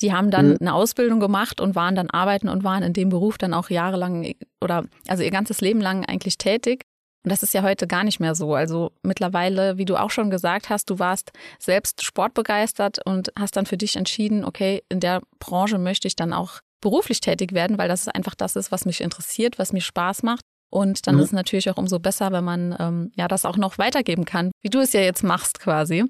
Die 0.02 0.14
haben 0.14 0.30
dann 0.30 0.50
mhm. 0.52 0.58
eine 0.60 0.74
Ausbildung 0.74 1.20
gemacht 1.20 1.62
und 1.62 1.76
waren 1.76 1.96
dann 1.96 2.10
arbeiten 2.10 2.50
und 2.50 2.64
waren 2.64 2.84
in 2.84 2.94
dem 2.94 3.10
Beruf 3.10 3.38
dann 3.38 3.54
auch 3.54 3.70
jahrelang 3.70 4.34
oder 4.62 4.86
also 5.08 5.24
ihr 5.24 5.32
ganzes 5.32 5.62
Leben 5.62 5.80
lang 5.80 6.06
eigentlich 6.06 6.38
tätig. 6.38 6.84
Und 7.24 7.32
das 7.32 7.42
ist 7.42 7.56
ja 7.56 7.64
heute 7.64 7.88
gar 7.88 8.04
nicht 8.04 8.20
mehr 8.20 8.36
so. 8.36 8.54
Also 8.54 8.92
mittlerweile, 9.02 9.78
wie 9.78 9.86
du 9.86 9.96
auch 9.96 10.12
schon 10.12 10.30
gesagt 10.30 10.70
hast, 10.70 10.90
du 10.92 11.00
warst 11.00 11.32
selbst 11.58 12.06
sportbegeistert 12.06 13.00
und 13.04 13.32
hast 13.40 13.56
dann 13.56 13.66
für 13.66 13.78
dich 13.78 13.96
entschieden, 13.96 14.46
okay, 14.46 14.84
in 14.90 15.00
der 15.00 15.22
Branche 15.40 15.80
möchte 15.80 16.08
ich 16.08 16.16
dann 16.16 16.34
auch 16.34 16.60
beruflich 16.82 17.22
tätig 17.22 17.54
werden, 17.54 17.80
weil 17.80 17.88
das 17.88 18.08
einfach 18.08 18.36
das 18.36 18.56
ist, 18.56 18.72
was 18.72 18.86
mich 18.86 19.02
interessiert, 19.02 19.58
was 19.58 19.74
mir 19.74 19.82
Spaß 19.82 20.22
macht. 20.22 20.45
Und 20.70 21.08
dann 21.08 21.16
mhm. 21.16 21.22
ist 21.22 21.28
es 21.28 21.34
natürlich 21.34 21.70
auch 21.70 21.78
umso 21.78 22.00
besser, 22.00 22.32
wenn 22.32 22.44
man 22.44 22.76
ähm, 22.80 23.12
ja 23.16 23.28
das 23.28 23.46
auch 23.46 23.58
noch 23.58 23.78
weitergeben 23.78 24.26
kann, 24.26 24.52
wie 24.62 24.70
du 24.70 24.80
es 24.80 24.94
ja 24.94 25.02
jetzt 25.02 25.24
machst 25.24 25.60
quasi. 25.60 26.06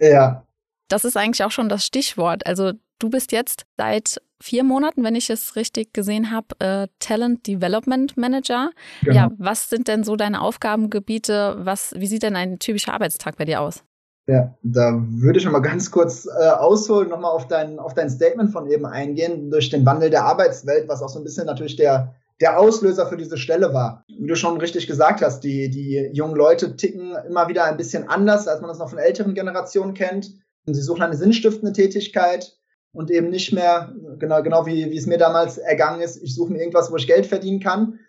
Ja. 0.00 0.44
Das 0.88 1.04
ist 1.04 1.16
eigentlich 1.16 1.44
auch 1.44 1.50
schon 1.50 1.68
das 1.68 1.84
Stichwort. 1.84 2.46
Also 2.46 2.72
du 2.98 3.10
bist 3.10 3.32
jetzt 3.32 3.64
seit 3.76 4.20
vier 4.40 4.64
Monaten, 4.64 5.02
wenn 5.02 5.14
ich 5.14 5.30
es 5.30 5.56
richtig 5.56 5.92
gesehen 5.92 6.30
habe, 6.30 6.48
äh, 6.58 6.88
Talent 6.98 7.46
Development 7.46 8.16
Manager. 8.16 8.70
Genau. 9.02 9.16
Ja, 9.16 9.30
was 9.38 9.70
sind 9.70 9.88
denn 9.88 10.04
so 10.04 10.16
deine 10.16 10.42
Aufgabengebiete? 10.42 11.56
Was, 11.60 11.94
wie 11.96 12.06
sieht 12.06 12.22
denn 12.22 12.36
ein 12.36 12.58
typischer 12.58 12.92
Arbeitstag 12.92 13.36
bei 13.36 13.44
dir 13.44 13.60
aus? 13.60 13.82
Ja, 14.28 14.54
da 14.62 14.92
würde 15.00 15.38
ich 15.38 15.44
noch 15.44 15.52
mal 15.52 15.60
ganz 15.60 15.90
kurz 15.90 16.26
äh, 16.26 16.48
ausholen, 16.48 17.08
nochmal 17.08 17.30
auf 17.30 17.46
dein, 17.46 17.78
auf 17.78 17.94
dein 17.94 18.10
Statement 18.10 18.50
von 18.50 18.68
eben 18.68 18.84
eingehen, 18.84 19.50
durch 19.50 19.70
den 19.70 19.86
Wandel 19.86 20.10
der 20.10 20.24
Arbeitswelt, 20.24 20.88
was 20.88 21.00
auch 21.00 21.08
so 21.08 21.20
ein 21.20 21.24
bisschen 21.24 21.46
natürlich 21.46 21.76
der, 21.76 22.12
der 22.40 22.58
Auslöser 22.58 23.06
für 23.06 23.16
diese 23.16 23.38
Stelle 23.38 23.72
war. 23.72 24.04
Wie 24.08 24.26
du 24.26 24.36
schon 24.36 24.58
richtig 24.58 24.86
gesagt 24.86 25.22
hast, 25.22 25.40
die, 25.40 25.70
die 25.70 26.10
jungen 26.12 26.36
Leute 26.36 26.76
ticken 26.76 27.14
immer 27.26 27.48
wieder 27.48 27.64
ein 27.64 27.76
bisschen 27.76 28.08
anders, 28.08 28.46
als 28.46 28.60
man 28.60 28.68
das 28.68 28.78
noch 28.78 28.90
von 28.90 28.98
älteren 28.98 29.34
Generationen 29.34 29.94
kennt. 29.94 30.34
Und 30.66 30.74
sie 30.74 30.82
suchen 30.82 31.02
eine 31.02 31.16
sinnstiftende 31.16 31.72
Tätigkeit 31.72 32.56
und 32.92 33.10
eben 33.10 33.30
nicht 33.30 33.52
mehr, 33.52 33.94
genau, 34.18 34.42
genau 34.42 34.66
wie, 34.66 34.90
wie 34.90 34.96
es 34.96 35.06
mir 35.06 35.18
damals 35.18 35.58
ergangen 35.58 36.00
ist, 36.00 36.22
ich 36.22 36.34
suche 36.34 36.52
mir 36.52 36.58
irgendwas, 36.58 36.90
wo 36.90 36.96
ich 36.96 37.06
Geld 37.06 37.26
verdienen 37.26 37.60
kann. 37.60 38.00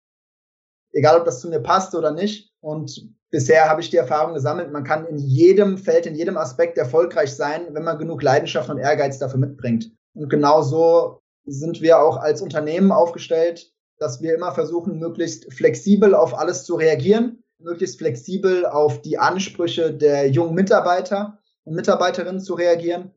Egal, 0.94 1.20
ob 1.20 1.26
das 1.26 1.42
zu 1.42 1.50
mir 1.50 1.60
passt 1.60 1.94
oder 1.94 2.12
nicht. 2.12 2.52
Und 2.62 3.14
bisher 3.30 3.70
habe 3.70 3.82
ich 3.82 3.90
die 3.90 3.98
Erfahrung 3.98 4.34
gesammelt, 4.34 4.72
man 4.72 4.84
kann 4.84 5.06
in 5.06 5.18
jedem 5.18 5.78
Feld, 5.78 6.06
in 6.06 6.16
jedem 6.16 6.38
Aspekt 6.38 6.78
erfolgreich 6.78 7.36
sein, 7.36 7.68
wenn 7.72 7.84
man 7.84 8.00
genug 8.00 8.24
Leidenschaft 8.24 8.70
und 8.70 8.78
Ehrgeiz 8.78 9.20
dafür 9.20 9.40
mitbringt. 9.40 9.92
Und 10.16 10.30
genau 10.30 10.62
so 10.62 11.20
sind 11.46 11.82
wir 11.82 12.00
auch 12.00 12.18
als 12.18 12.42
Unternehmen 12.42 12.92
aufgestellt, 12.92 13.72
dass 14.00 14.22
wir 14.22 14.36
immer 14.36 14.52
versuchen, 14.52 15.00
möglichst 15.00 15.52
flexibel 15.54 16.14
auf 16.14 16.38
alles 16.38 16.64
zu 16.64 16.76
reagieren, 16.76 17.44
möglichst 17.60 17.98
flexibel 17.98 18.66
auf 18.66 19.02
die 19.02 19.18
Ansprüche 19.18 19.94
der 19.94 20.30
jungen 20.30 20.54
Mitarbeiter 20.54 21.40
und 21.64 21.76
Mitarbeiterinnen 21.76 22.40
zu 22.40 22.54
reagieren, 22.54 23.12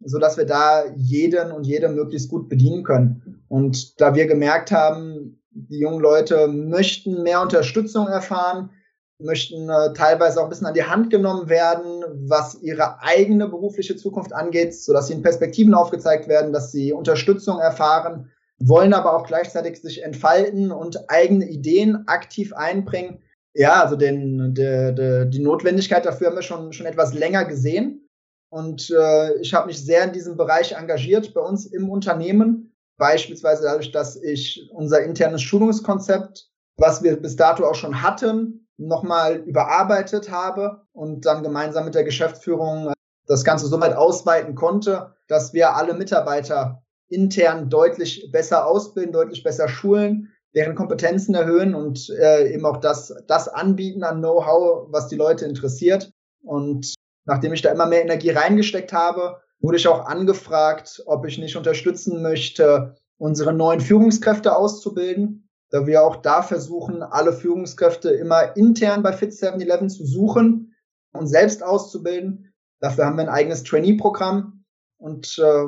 so 0.00 0.18
dass 0.18 0.36
wir 0.36 0.44
da 0.44 0.84
jeden 0.96 1.50
und 1.50 1.64
jede 1.64 1.88
möglichst 1.88 2.28
gut 2.28 2.48
bedienen 2.48 2.84
können. 2.84 3.42
Und 3.48 4.00
da 4.00 4.14
wir 4.14 4.26
gemerkt 4.26 4.70
haben, 4.70 5.42
die 5.50 5.80
jungen 5.80 6.00
Leute 6.00 6.46
möchten 6.48 7.22
mehr 7.22 7.40
Unterstützung 7.40 8.06
erfahren, 8.06 8.70
möchten 9.18 9.68
äh, 9.68 9.92
teilweise 9.94 10.38
auch 10.38 10.44
ein 10.44 10.50
bisschen 10.50 10.68
an 10.68 10.74
die 10.74 10.84
Hand 10.84 11.10
genommen 11.10 11.48
werden, 11.48 12.04
was 12.28 12.60
ihre 12.62 13.02
eigene 13.02 13.48
berufliche 13.48 13.96
Zukunft 13.96 14.32
angeht, 14.32 14.74
so 14.74 14.92
dass 14.92 15.10
ihnen 15.10 15.22
Perspektiven 15.22 15.74
aufgezeigt 15.74 16.28
werden, 16.28 16.52
dass 16.52 16.70
sie 16.70 16.92
Unterstützung 16.92 17.58
erfahren, 17.58 18.30
wollen 18.58 18.92
aber 18.92 19.14
auch 19.14 19.26
gleichzeitig 19.26 19.80
sich 19.80 20.02
entfalten 20.02 20.72
und 20.72 21.10
eigene 21.10 21.48
Ideen 21.48 22.06
aktiv 22.08 22.52
einbringen. 22.52 23.22
Ja, 23.54 23.82
also 23.82 23.96
den, 23.96 24.54
de, 24.54 24.92
de, 24.92 25.28
die 25.28 25.40
Notwendigkeit 25.40 26.04
dafür 26.04 26.28
haben 26.28 26.36
wir 26.36 26.42
schon, 26.42 26.72
schon 26.72 26.86
etwas 26.86 27.14
länger 27.14 27.44
gesehen. 27.44 28.08
Und 28.50 28.90
äh, 28.90 29.34
ich 29.40 29.52
habe 29.54 29.66
mich 29.66 29.84
sehr 29.84 30.04
in 30.04 30.12
diesem 30.12 30.36
Bereich 30.36 30.72
engagiert 30.72 31.34
bei 31.34 31.40
uns 31.40 31.66
im 31.66 31.88
Unternehmen. 31.88 32.74
Beispielsweise 32.96 33.64
dadurch, 33.64 33.92
dass 33.92 34.16
ich 34.16 34.68
unser 34.72 35.02
internes 35.02 35.42
Schulungskonzept, 35.42 36.48
was 36.76 37.02
wir 37.02 37.20
bis 37.20 37.36
dato 37.36 37.64
auch 37.64 37.74
schon 37.74 38.02
hatten, 38.02 38.66
nochmal 38.76 39.36
überarbeitet 39.36 40.30
habe 40.30 40.82
und 40.92 41.26
dann 41.26 41.42
gemeinsam 41.42 41.84
mit 41.84 41.94
der 41.94 42.04
Geschäftsführung 42.04 42.92
das 43.26 43.44
Ganze 43.44 43.66
so 43.66 43.80
weit 43.80 43.94
ausweiten 43.94 44.54
konnte, 44.54 45.14
dass 45.26 45.52
wir 45.52 45.74
alle 45.76 45.94
Mitarbeiter 45.94 46.82
intern 47.08 47.70
deutlich 47.70 48.30
besser 48.32 48.66
ausbilden, 48.66 49.12
deutlich 49.12 49.42
besser 49.42 49.68
schulen, 49.68 50.32
deren 50.54 50.74
Kompetenzen 50.74 51.34
erhöhen 51.34 51.74
und 51.74 52.10
äh, 52.10 52.52
eben 52.52 52.64
auch 52.64 52.78
das, 52.78 53.14
das 53.26 53.48
anbieten 53.48 54.02
an 54.02 54.18
Know-how, 54.18 54.88
was 54.90 55.08
die 55.08 55.16
Leute 55.16 55.44
interessiert. 55.44 56.10
Und 56.42 56.94
nachdem 57.24 57.52
ich 57.52 57.62
da 57.62 57.70
immer 57.70 57.86
mehr 57.86 58.02
Energie 58.02 58.30
reingesteckt 58.30 58.92
habe, 58.92 59.40
wurde 59.60 59.76
ich 59.76 59.88
auch 59.88 60.06
angefragt, 60.06 61.02
ob 61.06 61.26
ich 61.26 61.38
nicht 61.38 61.56
unterstützen 61.56 62.22
möchte, 62.22 62.96
unsere 63.18 63.52
neuen 63.52 63.80
Führungskräfte 63.80 64.56
auszubilden, 64.56 65.48
da 65.70 65.86
wir 65.86 66.02
auch 66.02 66.16
da 66.16 66.42
versuchen, 66.42 67.02
alle 67.02 67.32
Führungskräfte 67.32 68.10
immer 68.10 68.56
intern 68.56 69.02
bei 69.02 69.12
Fit 69.12 69.32
7-Eleven 69.32 69.90
zu 69.90 70.06
suchen 70.06 70.74
und 71.12 71.26
selbst 71.26 71.62
auszubilden. 71.62 72.52
Dafür 72.80 73.06
haben 73.06 73.16
wir 73.16 73.24
ein 73.24 73.28
eigenes 73.28 73.64
Trainee-Programm, 73.64 74.57
und 74.98 75.38
äh, 75.38 75.64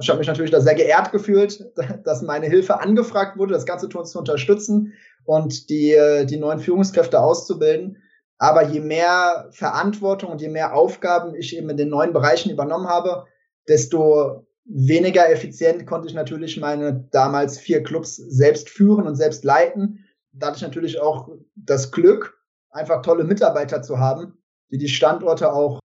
ich 0.00 0.08
habe 0.08 0.18
mich 0.18 0.26
natürlich 0.26 0.50
da 0.50 0.60
sehr 0.60 0.74
geehrt 0.74 1.12
gefühlt, 1.12 1.70
dass 2.04 2.22
meine 2.22 2.46
Hilfe 2.46 2.80
angefragt 2.80 3.36
wurde, 3.36 3.52
das 3.52 3.66
Ganze 3.66 3.88
zu 3.88 4.18
unterstützen 4.18 4.94
und 5.24 5.68
die, 5.68 5.92
äh, 5.92 6.24
die 6.24 6.38
neuen 6.38 6.58
Führungskräfte 6.58 7.20
auszubilden. 7.20 8.02
Aber 8.38 8.64
je 8.64 8.80
mehr 8.80 9.48
Verantwortung 9.50 10.30
und 10.30 10.40
je 10.40 10.48
mehr 10.48 10.74
Aufgaben 10.74 11.34
ich 11.34 11.56
eben 11.56 11.70
in 11.70 11.76
den 11.76 11.88
neuen 11.88 12.12
Bereichen 12.12 12.50
übernommen 12.50 12.88
habe, 12.88 13.24
desto 13.68 14.46
weniger 14.64 15.30
effizient 15.30 15.86
konnte 15.86 16.08
ich 16.08 16.14
natürlich 16.14 16.58
meine 16.58 17.08
damals 17.12 17.58
vier 17.58 17.82
Clubs 17.82 18.16
selbst 18.16 18.68
führen 18.68 19.06
und 19.06 19.14
selbst 19.14 19.44
leiten. 19.44 20.04
Da 20.32 20.48
hatte 20.48 20.56
ich 20.56 20.62
natürlich 20.62 21.00
auch 21.00 21.28
das 21.54 21.92
Glück, 21.92 22.38
einfach 22.70 23.00
tolle 23.02 23.24
Mitarbeiter 23.24 23.80
zu 23.82 23.98
haben, 23.98 24.38
die 24.70 24.78
die 24.78 24.88
Standorte 24.88 25.52
auch 25.52 25.80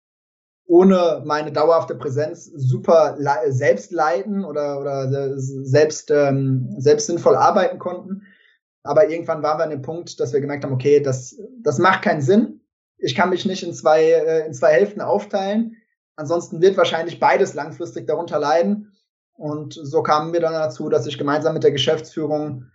ohne 0.72 1.22
meine 1.26 1.52
dauerhafte 1.52 1.96
Präsenz 1.96 2.46
super 2.46 3.18
selbst 3.50 3.92
leiten 3.92 4.46
oder, 4.46 4.80
oder 4.80 5.34
selbst, 5.36 6.10
ähm, 6.12 6.74
selbst 6.78 7.08
sinnvoll 7.08 7.36
arbeiten 7.36 7.78
konnten. 7.78 8.22
Aber 8.82 9.10
irgendwann 9.10 9.44
waren 9.44 9.60
wir 9.60 9.66
an 9.66 9.70
dem 9.70 9.82
Punkt, 9.82 10.18
dass 10.22 10.32
wir 10.32 10.40
gemerkt 10.40 10.64
haben, 10.64 10.72
okay, 10.72 11.02
das, 11.02 11.38
das 11.62 11.78
macht 11.78 12.04
keinen 12.04 12.22
Sinn. 12.22 12.62
Ich 13.00 13.16
kann 13.16 13.32
mich 13.32 13.46
nicht 13.46 13.64
in 13.64 13.74
zwei, 13.74 14.02
äh, 14.02 14.46
in 14.46 14.54
zwei 14.54 14.72
Hälften 14.72 15.02
aufteilen. 15.02 15.76
Ansonsten 16.16 16.62
wird 16.62 16.78
wahrscheinlich 16.78 17.20
beides 17.20 17.54
langfristig 17.54 18.08
darunter 18.08 18.40
leiden. 18.40 18.94
Und 19.34 19.74
so 19.74 20.02
kamen 20.02 20.32
wir 20.32 20.40
dann 20.40 20.54
dazu, 20.54 20.88
dass 20.88 21.06
ich 21.06 21.18
gemeinsam 21.18 21.54
mit 21.54 21.64
der 21.64 21.74
Geschäftsführung 21.74 22.68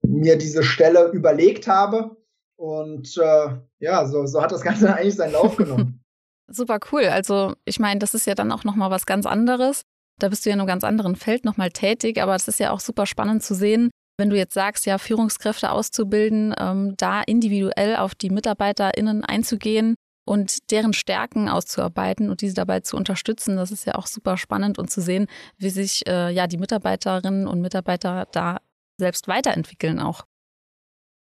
mir 0.00 0.38
diese 0.38 0.62
Stelle 0.62 1.10
überlegt 1.10 1.68
habe. 1.68 2.16
Und 2.56 3.14
äh, 3.18 3.58
ja, 3.78 4.06
so, 4.06 4.24
so 4.24 4.40
hat 4.40 4.52
das 4.52 4.62
Ganze 4.62 4.94
eigentlich 4.94 5.16
seinen 5.16 5.32
Lauf 5.32 5.56
genommen. 5.56 6.01
Super 6.48 6.78
cool. 6.90 7.04
Also 7.04 7.54
ich 7.64 7.78
meine, 7.78 8.00
das 8.00 8.14
ist 8.14 8.26
ja 8.26 8.34
dann 8.34 8.52
auch 8.52 8.64
nochmal 8.64 8.90
was 8.90 9.06
ganz 9.06 9.26
anderes. 9.26 9.82
Da 10.18 10.28
bist 10.28 10.44
du 10.44 10.50
ja 10.50 10.54
in 10.54 10.60
einem 10.60 10.66
ganz 10.66 10.84
anderen 10.84 11.16
Feld 11.16 11.44
nochmal 11.44 11.70
tätig, 11.70 12.20
aber 12.20 12.34
es 12.34 12.46
ist 12.48 12.60
ja 12.60 12.70
auch 12.70 12.80
super 12.80 13.06
spannend 13.06 13.42
zu 13.42 13.54
sehen, 13.54 13.90
wenn 14.18 14.30
du 14.30 14.36
jetzt 14.36 14.54
sagst, 14.54 14.86
ja, 14.86 14.98
Führungskräfte 14.98 15.70
auszubilden, 15.70 16.54
ähm, 16.58 16.94
da 16.96 17.22
individuell 17.22 17.96
auf 17.96 18.14
die 18.14 18.30
MitarbeiterInnen 18.30 19.24
einzugehen 19.24 19.94
und 20.24 20.70
deren 20.70 20.92
Stärken 20.92 21.48
auszuarbeiten 21.48 22.30
und 22.30 22.40
diese 22.40 22.54
dabei 22.54 22.80
zu 22.80 22.96
unterstützen. 22.96 23.56
Das 23.56 23.72
ist 23.72 23.86
ja 23.86 23.94
auch 23.94 24.06
super 24.06 24.36
spannend 24.36 24.78
und 24.78 24.90
zu 24.90 25.00
sehen, 25.00 25.26
wie 25.58 25.70
sich 25.70 26.06
äh, 26.06 26.30
ja 26.30 26.46
die 26.46 26.58
Mitarbeiterinnen 26.58 27.48
und 27.48 27.60
Mitarbeiter 27.60 28.28
da 28.30 28.58
selbst 28.98 29.26
weiterentwickeln 29.26 29.98
auch. 29.98 30.24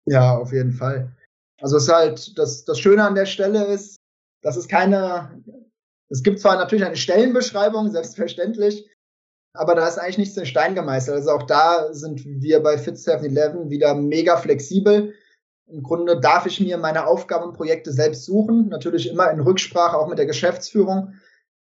Ja, 0.06 0.36
auf 0.36 0.52
jeden 0.52 0.72
Fall. 0.72 1.10
Also 1.60 1.78
es 1.78 1.84
ist 1.84 1.92
halt, 1.92 2.38
das, 2.38 2.64
das 2.64 2.78
Schöne 2.78 3.04
an 3.04 3.14
der 3.14 3.26
Stelle 3.26 3.64
ist, 3.64 3.96
das 4.44 4.56
ist 4.58 4.68
keine, 4.68 5.42
es 6.10 6.22
gibt 6.22 6.38
zwar 6.38 6.56
natürlich 6.56 6.84
eine 6.84 6.96
Stellenbeschreibung, 6.96 7.90
selbstverständlich, 7.90 8.88
aber 9.54 9.74
da 9.74 9.88
ist 9.88 9.98
eigentlich 9.98 10.18
nichts 10.18 10.36
in 10.36 10.46
Stein 10.46 10.74
gemeißelt. 10.74 11.16
Also 11.16 11.30
auch 11.30 11.44
da 11.44 11.92
sind 11.92 12.24
wir 12.24 12.62
bei 12.62 12.76
Fit 12.76 12.96
7-Eleven 12.96 13.70
wieder 13.70 13.94
mega 13.94 14.36
flexibel. 14.36 15.14
Im 15.66 15.82
Grunde 15.82 16.20
darf 16.20 16.44
ich 16.44 16.60
mir 16.60 16.76
meine 16.76 17.06
Aufgaben 17.06 17.44
und 17.44 17.56
Projekte 17.56 17.90
selbst 17.90 18.26
suchen, 18.26 18.68
natürlich 18.68 19.08
immer 19.08 19.30
in 19.30 19.40
Rücksprache 19.40 19.96
auch 19.96 20.08
mit 20.08 20.18
der 20.18 20.26
Geschäftsführung. 20.26 21.14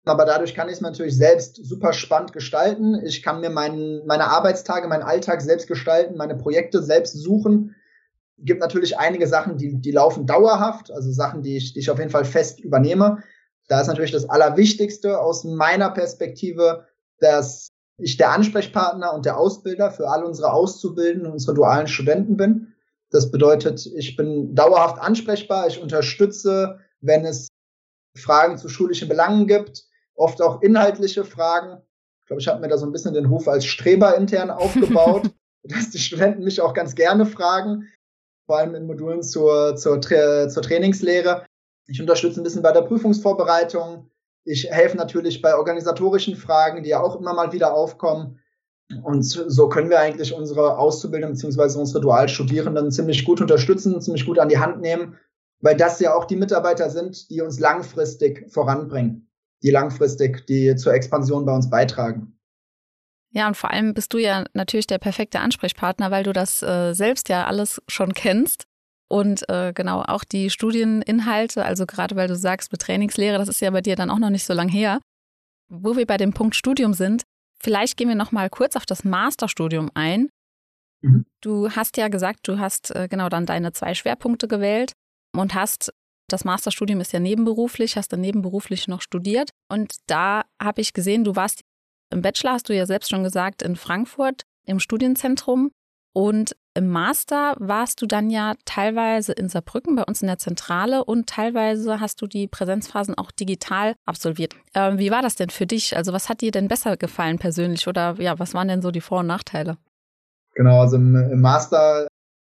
Aber 0.05 0.25
dadurch 0.25 0.53
kann 0.53 0.67
ich 0.67 0.75
es 0.75 0.81
natürlich 0.81 1.17
selbst 1.17 1.55
super 1.65 1.93
spannend 1.93 2.31
gestalten. 2.31 2.95
Ich 3.05 3.23
kann 3.23 3.41
mir 3.41 3.49
mein, 3.49 4.05
meine 4.05 4.25
Arbeitstage, 4.27 4.87
meinen 4.87 5.03
Alltag 5.03 5.41
selbst 5.41 5.67
gestalten, 5.67 6.15
meine 6.15 6.35
Projekte 6.35 6.83
selbst 6.83 7.13
suchen 7.13 7.75
gibt 8.37 8.61
natürlich 8.61 8.97
einige 8.97 9.27
Sachen, 9.27 9.57
die, 9.57 9.75
die 9.81 9.91
laufen 9.91 10.25
dauerhaft, 10.25 10.91
also 10.91 11.11
Sachen, 11.11 11.41
die 11.41 11.57
ich, 11.57 11.73
die 11.73 11.79
ich 11.79 11.89
auf 11.89 11.99
jeden 11.99 12.11
Fall 12.11 12.25
fest 12.25 12.59
übernehme. 12.59 13.23
Da 13.67 13.81
ist 13.81 13.87
natürlich 13.87 14.11
das 14.11 14.29
Allerwichtigste 14.29 15.19
aus 15.19 15.43
meiner 15.43 15.89
Perspektive, 15.89 16.85
dass 17.19 17.69
ich 17.99 18.17
der 18.17 18.31
Ansprechpartner 18.31 19.13
und 19.13 19.25
der 19.25 19.37
Ausbilder 19.37 19.91
für 19.91 20.07
all 20.09 20.23
unsere 20.23 20.51
Auszubildenden 20.53 21.31
unsere 21.31 21.55
dualen 21.55 21.87
Studenten 21.87 22.37
bin. 22.37 22.73
Das 23.09 23.31
bedeutet, 23.31 23.85
ich 23.85 24.15
bin 24.15 24.53
dauerhaft 24.53 25.01
ansprechbar, 25.01 25.67
ich 25.67 25.81
unterstütze, 25.81 26.79
wenn 27.01 27.25
es 27.25 27.47
Fragen 28.15 28.57
zu 28.57 28.69
schulischen 28.69 29.09
Belangen 29.09 29.47
gibt, 29.47 29.85
oft 30.15 30.41
auch 30.41 30.61
inhaltliche 30.61 31.23
Fragen. 31.23 31.81
Ich 32.21 32.27
glaube, 32.27 32.41
ich 32.41 32.47
habe 32.47 32.59
mir 32.59 32.67
da 32.67 32.77
so 32.77 32.85
ein 32.85 32.91
bisschen 32.91 33.13
den 33.13 33.25
Ruf 33.25 33.47
als 33.47 33.65
Streber 33.65 34.15
intern 34.15 34.51
aufgebaut, 34.51 35.31
dass 35.63 35.89
die 35.89 35.99
Studenten 35.99 36.43
mich 36.43 36.61
auch 36.61 36.73
ganz 36.73 36.95
gerne 36.95 37.25
fragen 37.25 37.87
vor 38.47 38.57
allem 38.57 38.73
in 38.73 38.87
Modulen 38.87 39.21
zur, 39.21 39.75
zur, 39.75 40.01
zur 40.01 40.63
Trainingslehre. 40.63 41.45
Ich 41.85 42.01
unterstütze 42.01 42.41
ein 42.41 42.43
bisschen 42.43 42.63
bei 42.63 42.71
der 42.71 42.81
Prüfungsvorbereitung. 42.81 44.09
Ich 44.45 44.69
helfe 44.71 44.97
natürlich 44.97 45.41
bei 45.41 45.55
organisatorischen 45.55 46.35
Fragen, 46.35 46.81
die 46.81 46.89
ja 46.89 47.01
auch 47.01 47.19
immer 47.19 47.33
mal 47.33 47.51
wieder 47.51 47.73
aufkommen. 47.73 48.39
Und 49.03 49.23
so 49.23 49.67
können 49.67 49.89
wir 49.89 49.99
eigentlich 49.99 50.33
unsere 50.33 50.77
Auszubildenden 50.77 51.37
bzw. 51.37 51.77
unsere 51.77 51.99
Dualstudierenden 51.99 52.89
ziemlich 52.89 53.25
gut 53.25 53.41
unterstützen, 53.41 53.99
ziemlich 54.01 54.25
gut 54.25 54.39
an 54.39 54.47
die 54.47 54.59
Hand 54.59 54.79
nehmen, 54.79 55.17
weil 55.59 55.75
das 55.75 55.99
ja 55.99 56.15
auch 56.15 56.23
die 56.23 56.37
Mitarbeiter 56.37 56.89
sind, 56.89 57.29
die 57.29 57.41
uns 57.41 57.59
langfristig 57.59 58.49
voranbringen, 58.49 59.29
die 59.61 59.71
langfristig 59.71 60.45
die 60.47 60.73
zur 60.77 60.93
Expansion 60.93 61.45
bei 61.45 61.53
uns 61.53 61.69
beitragen. 61.69 62.36
Ja, 63.31 63.47
und 63.47 63.57
vor 63.57 63.71
allem 63.71 63.93
bist 63.93 64.13
du 64.13 64.17
ja 64.17 64.45
natürlich 64.53 64.87
der 64.87 64.99
perfekte 64.99 65.39
Ansprechpartner, 65.39 66.11
weil 66.11 66.23
du 66.23 66.33
das 66.33 66.63
äh, 66.63 66.93
selbst 66.93 67.29
ja 67.29 67.45
alles 67.45 67.81
schon 67.87 68.13
kennst. 68.13 68.65
Und 69.09 69.47
äh, 69.49 69.71
genau 69.73 70.01
auch 70.01 70.25
die 70.25 70.49
Studieninhalte, 70.49 71.63
also 71.63 71.85
gerade 71.85 72.15
weil 72.15 72.27
du 72.27 72.35
sagst, 72.35 72.71
mit 72.71 72.81
Trainingslehre, 72.81 73.37
das 73.37 73.47
ist 73.47 73.61
ja 73.61 73.69
bei 73.69 73.81
dir 73.81 73.95
dann 73.95 74.09
auch 74.09 74.19
noch 74.19 74.29
nicht 74.29 74.45
so 74.45 74.53
lang 74.53 74.67
her. 74.67 74.99
Wo 75.69 75.95
wir 75.95 76.05
bei 76.05 76.17
dem 76.17 76.33
Punkt 76.33 76.55
Studium 76.55 76.93
sind, 76.93 77.23
vielleicht 77.61 77.95
gehen 77.95 78.09
wir 78.09 78.15
noch 78.15 78.33
mal 78.33 78.49
kurz 78.49 78.75
auf 78.75 78.85
das 78.85 79.05
Masterstudium 79.05 79.89
ein. 79.93 80.29
Mhm. 81.01 81.25
Du 81.41 81.69
hast 81.71 81.95
ja 81.95 82.09
gesagt, 82.09 82.47
du 82.47 82.59
hast 82.59 82.93
äh, 82.95 83.07
genau 83.09 83.29
dann 83.29 83.45
deine 83.45 83.71
zwei 83.71 83.93
Schwerpunkte 83.93 84.47
gewählt 84.47 84.91
und 85.33 85.53
hast 85.53 85.93
das 86.29 86.43
Masterstudium 86.43 86.99
ist 86.99 87.13
ja 87.13 87.19
nebenberuflich, 87.19 87.95
hast 87.95 88.11
dann 88.11 88.19
nebenberuflich 88.19 88.87
noch 88.89 89.01
studiert. 89.01 89.51
Und 89.69 89.95
da 90.07 90.43
habe 90.61 90.81
ich 90.81 90.91
gesehen, 90.91 91.23
du 91.23 91.37
warst 91.37 91.61
im 92.09 92.21
Bachelor 92.21 92.53
hast 92.53 92.69
du 92.69 92.75
ja 92.75 92.85
selbst 92.85 93.09
schon 93.09 93.23
gesagt, 93.23 93.61
in 93.61 93.75
Frankfurt 93.75 94.43
im 94.65 94.79
Studienzentrum. 94.79 95.71
Und 96.13 96.55
im 96.73 96.89
Master 96.89 97.55
warst 97.59 98.01
du 98.01 98.07
dann 98.07 98.31
ja 98.31 98.55
teilweise 98.65 99.33
in 99.33 99.49
Saarbrücken 99.49 99.95
bei 99.95 100.03
uns 100.03 100.21
in 100.21 100.27
der 100.27 100.39
Zentrale 100.39 101.03
und 101.03 101.27
teilweise 101.29 101.99
hast 101.99 102.21
du 102.21 102.27
die 102.27 102.47
Präsenzphasen 102.47 103.15
auch 103.15 103.29
digital 103.31 103.93
absolviert. 104.05 104.55
Ähm, 104.73 104.97
wie 104.97 105.11
war 105.11 105.21
das 105.21 105.35
denn 105.35 105.51
für 105.51 105.67
dich? 105.67 105.95
Also 105.95 106.13
was 106.13 106.27
hat 106.27 106.41
dir 106.41 106.51
denn 106.51 106.67
besser 106.67 106.97
gefallen 106.97 107.37
persönlich 107.37 107.87
oder 107.87 108.15
ja, 108.19 108.39
was 108.39 108.55
waren 108.55 108.67
denn 108.67 108.81
so 108.81 108.89
die 108.89 109.01
Vor- 109.01 109.19
und 109.19 109.27
Nachteile? 109.27 109.77
Genau, 110.55 110.81
also 110.81 110.95
im, 110.95 111.15
im 111.15 111.41
Master 111.41 112.07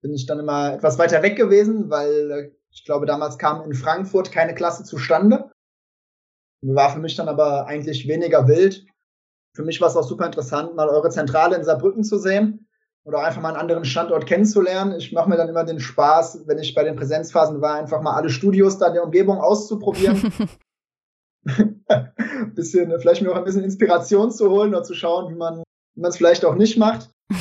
bin 0.03 0.15
ich 0.15 0.27
dann 0.27 0.39
immer 0.39 0.75
etwas 0.75 0.99
weiter 0.99 1.23
weg 1.23 1.37
gewesen, 1.37 1.91
weil 1.91 2.53
Ich 2.71 2.85
glaube, 2.85 3.07
damals 3.07 3.39
kam 3.39 3.65
in 3.65 3.75
Frankfurt 3.75 4.31
keine 4.31 4.55
Klasse 4.55 4.85
zustande. 4.85 5.51
War 6.63 6.93
für 6.93 7.01
mich 7.01 7.17
dann 7.17 7.29
aber 7.29 7.67
eigentlich 7.67 8.07
weniger 8.07 8.47
wild. 8.47 8.87
Für 9.59 9.64
mich 9.64 9.81
war 9.81 9.88
es 9.88 9.97
auch 9.97 10.05
super 10.05 10.25
interessant, 10.25 10.77
mal 10.77 10.88
eure 10.88 11.11
Zentrale 11.11 11.57
in 11.57 11.64
Saarbrücken 11.64 12.05
zu 12.05 12.16
sehen 12.16 12.68
oder 13.03 13.25
einfach 13.25 13.42
mal 13.42 13.49
einen 13.49 13.59
anderen 13.59 13.85
Standort 13.85 14.25
kennenzulernen. 14.25 14.94
Ich 14.97 15.11
mache 15.11 15.29
mir 15.29 15.37
dann 15.37 15.49
immer 15.49 15.64
den 15.64 15.81
Spaß, 15.81 16.47
wenn 16.47 16.59
ich 16.59 16.77
bei 16.77 16.85
den 16.85 16.94
Präsenzphasen 16.94 17.61
war, 17.61 17.75
einfach 17.75 18.01
mal 18.01 18.14
alle 18.14 18.31
Studios 18.31 18.79
da 18.79 18.87
in 18.87 18.94
der 18.94 19.03
Umgebung 19.03 19.38
auszuprobieren. 19.38 20.33
bisschen, 22.55 23.01
vielleicht 23.01 23.21
mir 23.21 23.33
auch 23.33 23.37
ein 23.37 23.42
bisschen 23.42 23.64
Inspiration 23.64 24.31
zu 24.31 24.49
holen 24.49 24.68
oder 24.68 24.85
zu 24.85 24.94
schauen, 24.94 25.29
wie 25.29 25.37
man 25.37 25.64
es 26.03 26.16
vielleicht 26.16 26.44
auch 26.44 26.55
nicht 26.55 26.79
macht. 26.79 27.11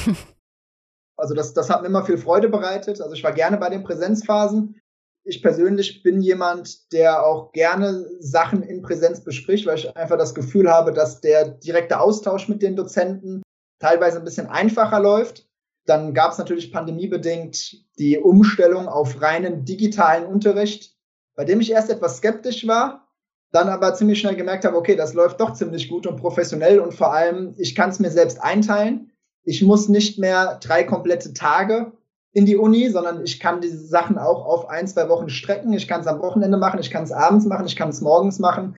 Also 1.20 1.34
das, 1.34 1.56
das 1.56 1.72
hat 1.72 1.82
mir 1.82 1.88
immer 1.88 2.06
viel 2.06 2.20
Freude 2.20 2.48
bereitet. 2.48 3.02
Also 3.02 3.16
ich 3.16 3.24
war 3.24 3.32
gerne 3.32 3.58
bei 3.58 3.70
den 3.70 3.84
Präsenzphasen. 3.84 4.80
Ich 5.30 5.42
persönlich 5.42 6.04
bin 6.04 6.22
jemand, 6.22 6.94
der 6.94 7.26
auch 7.26 7.52
gerne 7.52 8.06
Sachen 8.20 8.64
in 8.64 8.82
Präsenz 8.82 9.26
bespricht, 9.26 9.66
weil 9.66 9.78
ich 9.78 9.98
einfach 9.98 10.18
das 10.18 10.34
Gefühl 10.34 10.72
habe, 10.72 10.94
dass 10.94 11.20
der 11.20 11.50
direkte 11.50 12.00
Austausch 12.00 12.48
mit 12.48 12.62
den 12.62 12.78
Dozenten 12.78 13.42
teilweise 13.80 14.20
ein 14.20 14.24
bisschen 14.24 14.48
einfacher 14.48 15.02
läuft. 15.02 15.46
Dann 15.86 16.14
gab 16.14 16.32
es 16.32 16.38
natürlich 16.38 16.72
pandemiebedingt 16.72 17.98
die 18.00 18.18
Umstellung 18.18 18.88
auf 18.88 19.22
reinen 19.22 19.66
digitalen 19.66 20.26
Unterricht, 20.26 20.96
bei 21.36 21.44
dem 21.44 21.60
ich 21.60 21.72
erst 21.72 21.90
etwas 21.90 22.18
skeptisch 22.18 22.66
war, 22.66 23.10
dann 23.52 23.68
aber 23.68 23.96
ziemlich 23.96 24.22
schnell 24.22 24.38
gemerkt 24.38 24.64
habe, 24.64 24.78
okay, 24.78 24.96
das 24.96 25.14
läuft 25.14 25.42
doch 25.42 25.54
ziemlich 25.54 25.90
gut 25.90 26.08
und 26.08 26.16
professionell 26.16 26.80
und 26.80 26.94
vor 26.94 27.14
allem, 27.14 27.54
ich 27.58 27.76
kann 27.76 27.90
es 27.90 28.00
mir 28.00 28.12
selbst 28.12 28.42
einteilen. 28.42 29.12
Ich 29.44 29.62
muss 29.62 29.90
nicht 29.90 30.20
mehr 30.20 30.58
drei 30.62 30.86
komplette 30.86 31.34
Tage 31.34 31.92
in 32.38 32.46
die 32.46 32.56
Uni, 32.56 32.88
sondern 32.90 33.24
ich 33.24 33.40
kann 33.40 33.62
diese 33.62 33.80
Sachen 33.80 34.20
auch 34.20 34.46
auf 34.46 34.70
ein, 34.70 34.88
zwei 34.88 35.10
Wochen 35.10 35.28
strecken. 35.28 35.74
Ich 35.74 35.88
kann 35.88 36.02
es 36.02 36.08
am 36.08 36.22
Wochenende 36.22 36.60
machen, 36.60 36.80
ich 36.80 36.92
kann 36.92 37.04
es 37.04 37.12
abends 37.12 37.48
machen, 37.48 37.66
ich 37.66 37.76
kann 37.76 37.90
es 37.90 38.00
morgens 38.00 38.38
machen, 38.38 38.76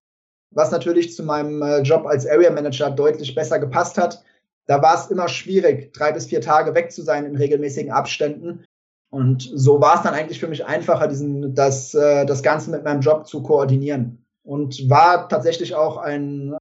was 0.55 0.71
natürlich 0.71 1.13
zu 1.13 1.23
meinem 1.23 1.61
äh, 1.61 1.81
Job 1.81 2.05
als 2.05 2.25
Area 2.25 2.51
Manager 2.51 2.89
deutlich 2.89 3.35
besser 3.35 3.59
gepasst 3.59 3.97
hat. 3.97 4.23
Da 4.65 4.81
war 4.81 4.95
es 4.95 5.11
immer 5.11 5.27
schwierig, 5.27 5.91
drei 5.91 6.13
bis 6.13 6.27
vier 6.27 6.39
Tage 6.39 6.73
weg 6.73 6.93
zu 6.93 7.01
sein 7.01 7.25
in 7.25 7.35
regelmäßigen 7.35 7.91
Abständen. 7.91 8.63
Und 9.11 9.51
so 9.53 9.81
war 9.81 9.97
es 9.97 10.03
dann 10.03 10.13
eigentlich 10.13 10.39
für 10.39 10.47
mich 10.47 10.65
einfacher, 10.65 11.09
diesen, 11.09 11.53
das, 11.53 11.93
äh, 11.93 12.25
das 12.25 12.41
Ganze 12.41 12.71
mit 12.71 12.85
meinem 12.85 13.01
Job 13.01 13.27
zu 13.27 13.43
koordinieren. 13.43 14.25
Und 14.47 14.89
war 14.89 15.27
tatsächlich 15.27 15.75
auch 15.75 15.97
ein, 15.97 16.55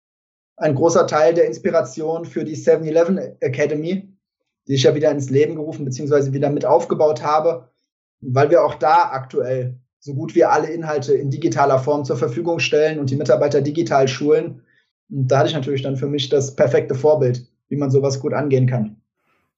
ein 0.57 0.75
großer 0.75 1.07
Teil 1.07 1.33
der 1.33 1.47
Inspiration 1.47 2.25
für 2.25 2.45
die 2.45 2.57
7-Eleven 2.57 3.19
Academy, 3.39 4.18
die 4.69 4.75
ich 4.75 4.85
ja 4.85 4.95
wieder 4.95 5.11
ins 5.11 5.31
Leben 5.31 5.57
gerufen 5.57 5.85
bzw. 5.85 6.33
wieder 6.33 6.51
mit 6.51 6.65
aufgebaut 6.65 7.23
habe, 7.23 7.69
weil 8.21 8.51
wir 8.51 8.65
auch 8.65 8.75
da 8.75 9.11
aktuell 9.11 9.81
so 9.99 10.15
gut 10.15 10.35
wie 10.35 10.45
alle 10.45 10.69
Inhalte 10.69 11.15
in 11.15 11.31
digitaler 11.31 11.79
Form 11.79 12.05
zur 12.05 12.17
Verfügung 12.17 12.61
stellen 12.61 13.01
und 13.01 13.11
die 13.11 13.17
Mitarbeiter 13.17 13.61
digital 13.61 14.07
schulen. 14.07 14.63
Und 15.11 15.29
da 15.29 15.39
hatte 15.39 15.49
ich 15.49 15.55
natürlich 15.55 15.83
dann 15.83 15.97
für 15.97 16.07
mich 16.07 16.29
das 16.29 16.55
perfekte 16.55 16.95
Vorbild 16.95 17.49
wie 17.69 17.77
man 17.77 17.91
sowas 17.91 18.21
gut 18.21 18.33
angehen 18.33 18.67
kann. 18.67 19.01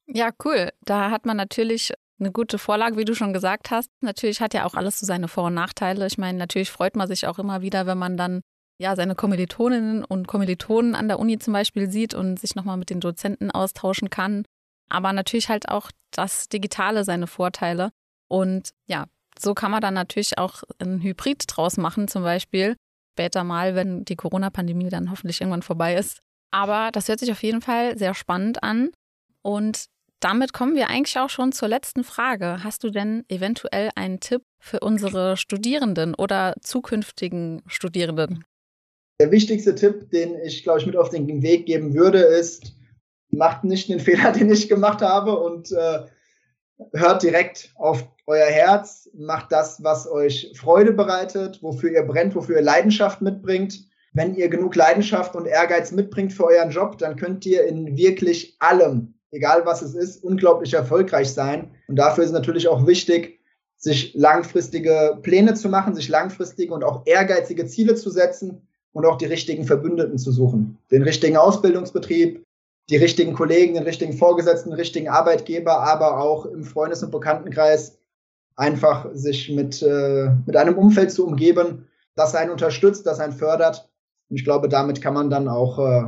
Ja, 0.07 0.31
cool. 0.45 0.71
Da 0.85 1.11
hat 1.11 1.27
man 1.27 1.37
natürlich 1.37 1.93
eine 2.19 2.33
gute 2.33 2.59
Vorlage, 2.59 2.97
wie 2.97 3.05
du 3.05 3.15
schon 3.15 3.33
gesagt 3.33 3.71
hast. 3.71 3.89
Natürlich 4.01 4.41
hat 4.41 4.53
ja 4.53 4.67
auch 4.67 4.75
alles 4.75 4.99
so 5.01 5.07
seine 5.07 5.29
Vor- 5.29 5.47
und 5.47 5.55
Nachteile. 5.55 6.07
Ich 6.07 6.19
meine, 6.19 6.37
natürlich 6.37 6.71
freut 6.71 6.97
man 6.97 7.09
sich 7.09 7.27
auch 7.27 7.39
immer 7.39 7.63
wieder, 7.63 7.87
wenn 7.87 7.99
man 7.99 8.17
dann 8.17 8.43
ja 8.79 8.97
seine 8.97 9.15
Kommilitoninnen 9.15 10.05
und 10.05 10.27
Kommilitonen 10.27 10.95
an 10.95 11.09
der 11.09 11.19
Uni 11.19 11.39
zum 11.39 11.53
Beispiel 11.53 11.91
sieht 11.91 12.15
und 12.15 12.41
sich 12.41 12.55
nochmal 12.55 12.77
mit 12.77 12.91
den 12.91 13.01
Dozenten 13.01 13.51
austauschen 13.51 14.11
kann. 14.11 14.45
Aber 14.91 15.13
natürlich 15.13 15.49
halt 15.49 15.69
auch 15.69 15.91
das 16.11 16.49
Digitale 16.49 17.05
seine 17.05 17.27
Vorteile. 17.27 17.91
Und 18.29 18.71
ja, 18.87 19.07
so 19.39 19.55
kann 19.55 19.71
man 19.71 19.81
dann 19.81 19.95
natürlich 19.95 20.39
auch 20.39 20.63
ein 20.79 21.01
Hybrid 21.01 21.45
draus 21.47 21.77
machen, 21.77 22.09
zum 22.09 22.23
Beispiel 22.23 22.77
später 23.13 23.45
mal, 23.45 23.75
wenn 23.75 24.05
die 24.05 24.17
Corona-Pandemie 24.17 24.89
dann 24.89 25.11
hoffentlich 25.11 25.41
irgendwann 25.41 25.63
vorbei 25.63 25.95
ist, 25.95 26.21
aber 26.51 26.91
das 26.93 27.09
hört 27.09 27.21
sich 27.21 27.31
auf 27.31 27.43
jeden 27.43 27.61
Fall 27.61 27.99
sehr 27.99 28.15
spannend 28.15 28.63
an. 28.63 28.91
Und 29.43 29.87
damit 30.21 30.53
kommen 30.53 30.75
wir 30.75 30.89
eigentlich 30.89 31.19
auch 31.19 31.31
schon 31.31 31.53
zur 31.53 31.69
letzten 31.69 32.05
Frage. 32.05 32.63
Hast 32.63 32.85
du 32.85 32.91
denn 32.91 33.25
eventuell 33.29 33.91
einen 33.95 34.21
Tipp 34.21 34.43
für 34.59 34.81
unsere 34.81 35.37
Studierenden 35.37 36.15
oder 36.15 36.55
zukünftigen 36.61 37.63
Studierenden? 37.67 38.45
Der 39.21 39.31
wichtigste 39.31 39.75
Tipp, 39.75 40.11
den 40.11 40.37
ich, 40.45 40.63
glaube 40.63 40.81
ich, 40.81 40.87
mit 40.87 40.97
auf 40.97 41.11
den 41.11 41.43
Weg 41.43 41.67
geben 41.67 41.95
würde, 41.95 42.21
ist, 42.21 42.75
macht 43.31 43.65
nicht 43.65 43.89
den 43.89 44.01
Fehler, 44.01 44.33
den 44.33 44.51
ich 44.51 44.69
gemacht 44.69 45.03
habe 45.03 45.39
und 45.39 45.73
äh, 45.73 46.01
hört 46.95 47.23
direkt 47.23 47.73
auf 47.77 48.07
euer 48.27 48.47
Herz, 48.47 49.11
macht 49.15 49.51
das, 49.53 49.83
was 49.83 50.09
euch 50.09 50.53
Freude 50.57 50.93
bereitet, 50.93 51.63
wofür 51.63 51.91
ihr 51.91 52.05
brennt, 52.05 52.35
wofür 52.35 52.57
ihr 52.57 52.63
Leidenschaft 52.63 53.21
mitbringt 53.21 53.91
wenn 54.13 54.35
ihr 54.35 54.49
genug 54.49 54.75
Leidenschaft 54.75 55.37
und 55.37 55.47
Ehrgeiz 55.47 55.93
mitbringt 55.93 56.33
für 56.33 56.47
euren 56.47 56.71
Job, 56.71 56.99
dann 56.99 57.17
könnt 57.17 57.47
ihr 57.47 57.67
in 57.67 57.97
wirklich 57.97 58.57
allem, 58.59 59.15
egal 59.31 59.65
was 59.65 59.83
es 59.83 59.95
ist, 59.95 60.23
unglaublich 60.25 60.75
erfolgreich 60.75 61.33
sein. 61.33 61.71
Und 61.87 61.97
dafür 61.97 62.25
ist 62.25 62.31
es 62.31 62.35
natürlich 62.35 62.69
auch 62.69 62.87
wichtig, 62.87 63.41
sich 63.77 64.13
langfristige 64.15 65.19
Pläne 65.23 65.55
zu 65.55 65.69
machen, 65.69 65.95
sich 65.95 66.09
langfristige 66.09 66.75
und 66.75 66.85
auch 66.85 67.07
ehrgeizige 67.07 67.67
Ziele 67.67 67.95
zu 67.95 68.11
setzen 68.11 68.67
und 68.93 69.07
auch 69.07 69.17
die 69.17 69.27
richtigen 69.27 69.65
Verbündeten 69.65 70.19
zu 70.19 70.33
suchen. 70.33 70.79
Den 70.91 71.03
richtigen 71.03 71.37
Ausbildungsbetrieb, 71.37 72.45
die 72.91 72.97
richtigen 72.97 73.35
Kollegen, 73.35 73.75
den 73.75 73.85
richtigen 73.85 74.13
Vorgesetzten, 74.13 74.71
den 74.71 74.79
richtigen 74.79 75.09
Arbeitgeber, 75.09 75.81
aber 75.81 76.21
auch 76.21 76.45
im 76.47 76.65
Freundes- 76.65 77.03
und 77.03 77.11
Bekanntenkreis 77.11 77.99
einfach 78.57 79.07
sich 79.15 79.51
mit, 79.51 79.81
äh, 79.83 80.31
mit 80.45 80.57
einem 80.57 80.77
Umfeld 80.77 81.13
zu 81.13 81.27
umgeben, 81.27 81.87
das 82.17 82.35
einen 82.35 82.51
unterstützt, 82.51 83.07
das 83.07 83.21
einen 83.21 83.33
fördert 83.33 83.89
und 84.31 84.37
ich 84.37 84.45
glaube, 84.45 84.69
damit 84.69 85.03
kann 85.03 85.15
man 85.15 85.29
dann 85.29 85.49
auch 85.49 85.79
äh, 85.79 86.05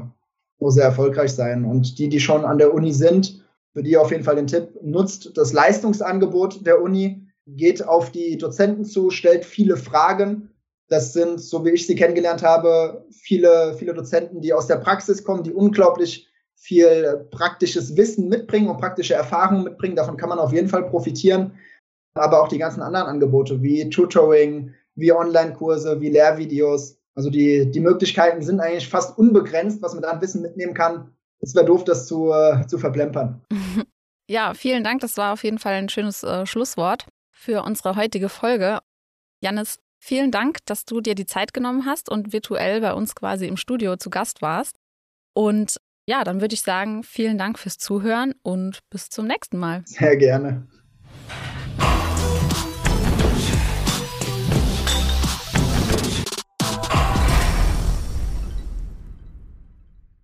sehr 0.71 0.85
erfolgreich 0.85 1.33
sein. 1.33 1.65
Und 1.65 1.99
die, 1.99 2.09
die 2.09 2.21
schon 2.21 2.45
an 2.45 2.59
der 2.59 2.73
Uni 2.73 2.93
sind, 2.93 3.45
für 3.73 3.83
die 3.83 3.97
auf 3.97 4.13
jeden 4.13 4.23
Fall 4.23 4.37
den 4.37 4.47
Tipp, 4.47 4.79
nutzt 4.81 5.37
das 5.37 5.53
Leistungsangebot 5.53 6.65
der 6.65 6.81
Uni, 6.81 7.27
geht 7.47 7.87
auf 7.87 8.13
die 8.13 8.39
Dozenten 8.39 8.85
zu, 8.85 9.11
stellt 9.11 9.45
viele 9.45 9.77
Fragen. 9.77 10.51
Das 10.89 11.13
sind, 11.13 11.41
so 11.41 11.65
wie 11.65 11.71
ich 11.71 11.87
sie 11.87 11.97
kennengelernt 11.97 12.43
habe, 12.43 13.05
viele, 13.11 13.75
viele 13.77 13.95
Dozenten, 13.95 14.41
die 14.41 14.53
aus 14.53 14.69
der 14.69 14.77
Praxis 14.77 15.25
kommen, 15.25 15.43
die 15.43 15.53
unglaublich 15.53 16.29
viel 16.63 17.27
praktisches 17.33 17.97
Wissen 17.97 18.29
mitbringen 18.29 18.69
und 18.69 18.79
praktische 18.79 19.15
Erfahrungen 19.15 19.65
mitbringen. 19.65 19.97
Davon 19.97 20.17
kann 20.17 20.29
man 20.29 20.39
auf 20.39 20.53
jeden 20.53 20.69
Fall 20.69 20.89
profitieren. 20.89 21.59
Aber 22.15 22.41
auch 22.41 22.49
die 22.49 22.59
ganzen 22.59 22.83
anderen 22.83 23.07
Angebote 23.07 23.63
wie 23.63 23.89
Tutoring, 23.91 24.73
wie 24.95 25.13
Online-Kurse, 25.13 26.01
wie 26.01 26.11
Lehrvideos, 26.11 26.99
also 27.15 27.31
die, 27.31 27.71
die 27.71 27.81
Möglichkeiten 27.81 28.43
sind 28.43 28.61
eigentlich 28.61 28.89
fast 28.89 29.19
unbegrenzt, 29.19 29.83
was 29.83 29.95
man 29.95 30.03
da 30.03 30.11
an 30.11 30.21
Wissen 30.21 30.43
mitnehmen 30.43 30.75
kann. 30.75 31.11
Es 31.41 31.55
wäre 31.55 31.67
doof, 31.67 31.85
das 31.85 32.07
zu, 32.07 32.31
äh, 32.33 32.67
zu 32.67 32.79
verplempern. 32.79 33.43
Ja, 34.31 34.55
vielen 34.55 34.85
Dank. 34.85 35.01
Das 35.01 35.19
war 35.19 35.33
auf 35.33 35.45
jeden 35.45 35.59
Fall 35.59 35.75
ein 35.75 35.91
schönes 35.91 36.23
äh, 36.23 36.47
Schlusswort 36.47 37.07
für 37.33 37.65
unsere 37.65 37.97
heutige 37.97 38.31
Folge. 38.31 38.79
Janis, 39.43 39.81
vielen 39.99 40.31
Dank, 40.31 40.65
dass 40.65 40.87
du 40.87 41.03
dir 41.03 41.15
die 41.15 41.27
Zeit 41.27 41.53
genommen 41.53 41.85
hast 41.85 42.09
und 42.09 42.33
virtuell 42.33 42.81
bei 42.81 42.95
uns 42.95 43.15
quasi 43.15 43.47
im 43.47 43.59
Studio 43.59 43.97
zu 43.97 44.09
Gast 44.09 44.41
warst. 44.41 44.77
Und 45.35 45.81
ja, 46.07 46.25
dann 46.25 46.41
würde 46.41 46.55
ich 46.55 46.63
sagen, 46.63 47.03
vielen 47.03 47.39
Dank 47.39 47.59
fürs 47.59 47.79
Zuhören 47.79 48.35
und 48.43 48.81
bis 48.91 49.09
zum 49.09 49.27
nächsten 49.27 49.59
Mal. 49.59 49.83
Sehr 49.87 50.17
gerne. 50.17 50.67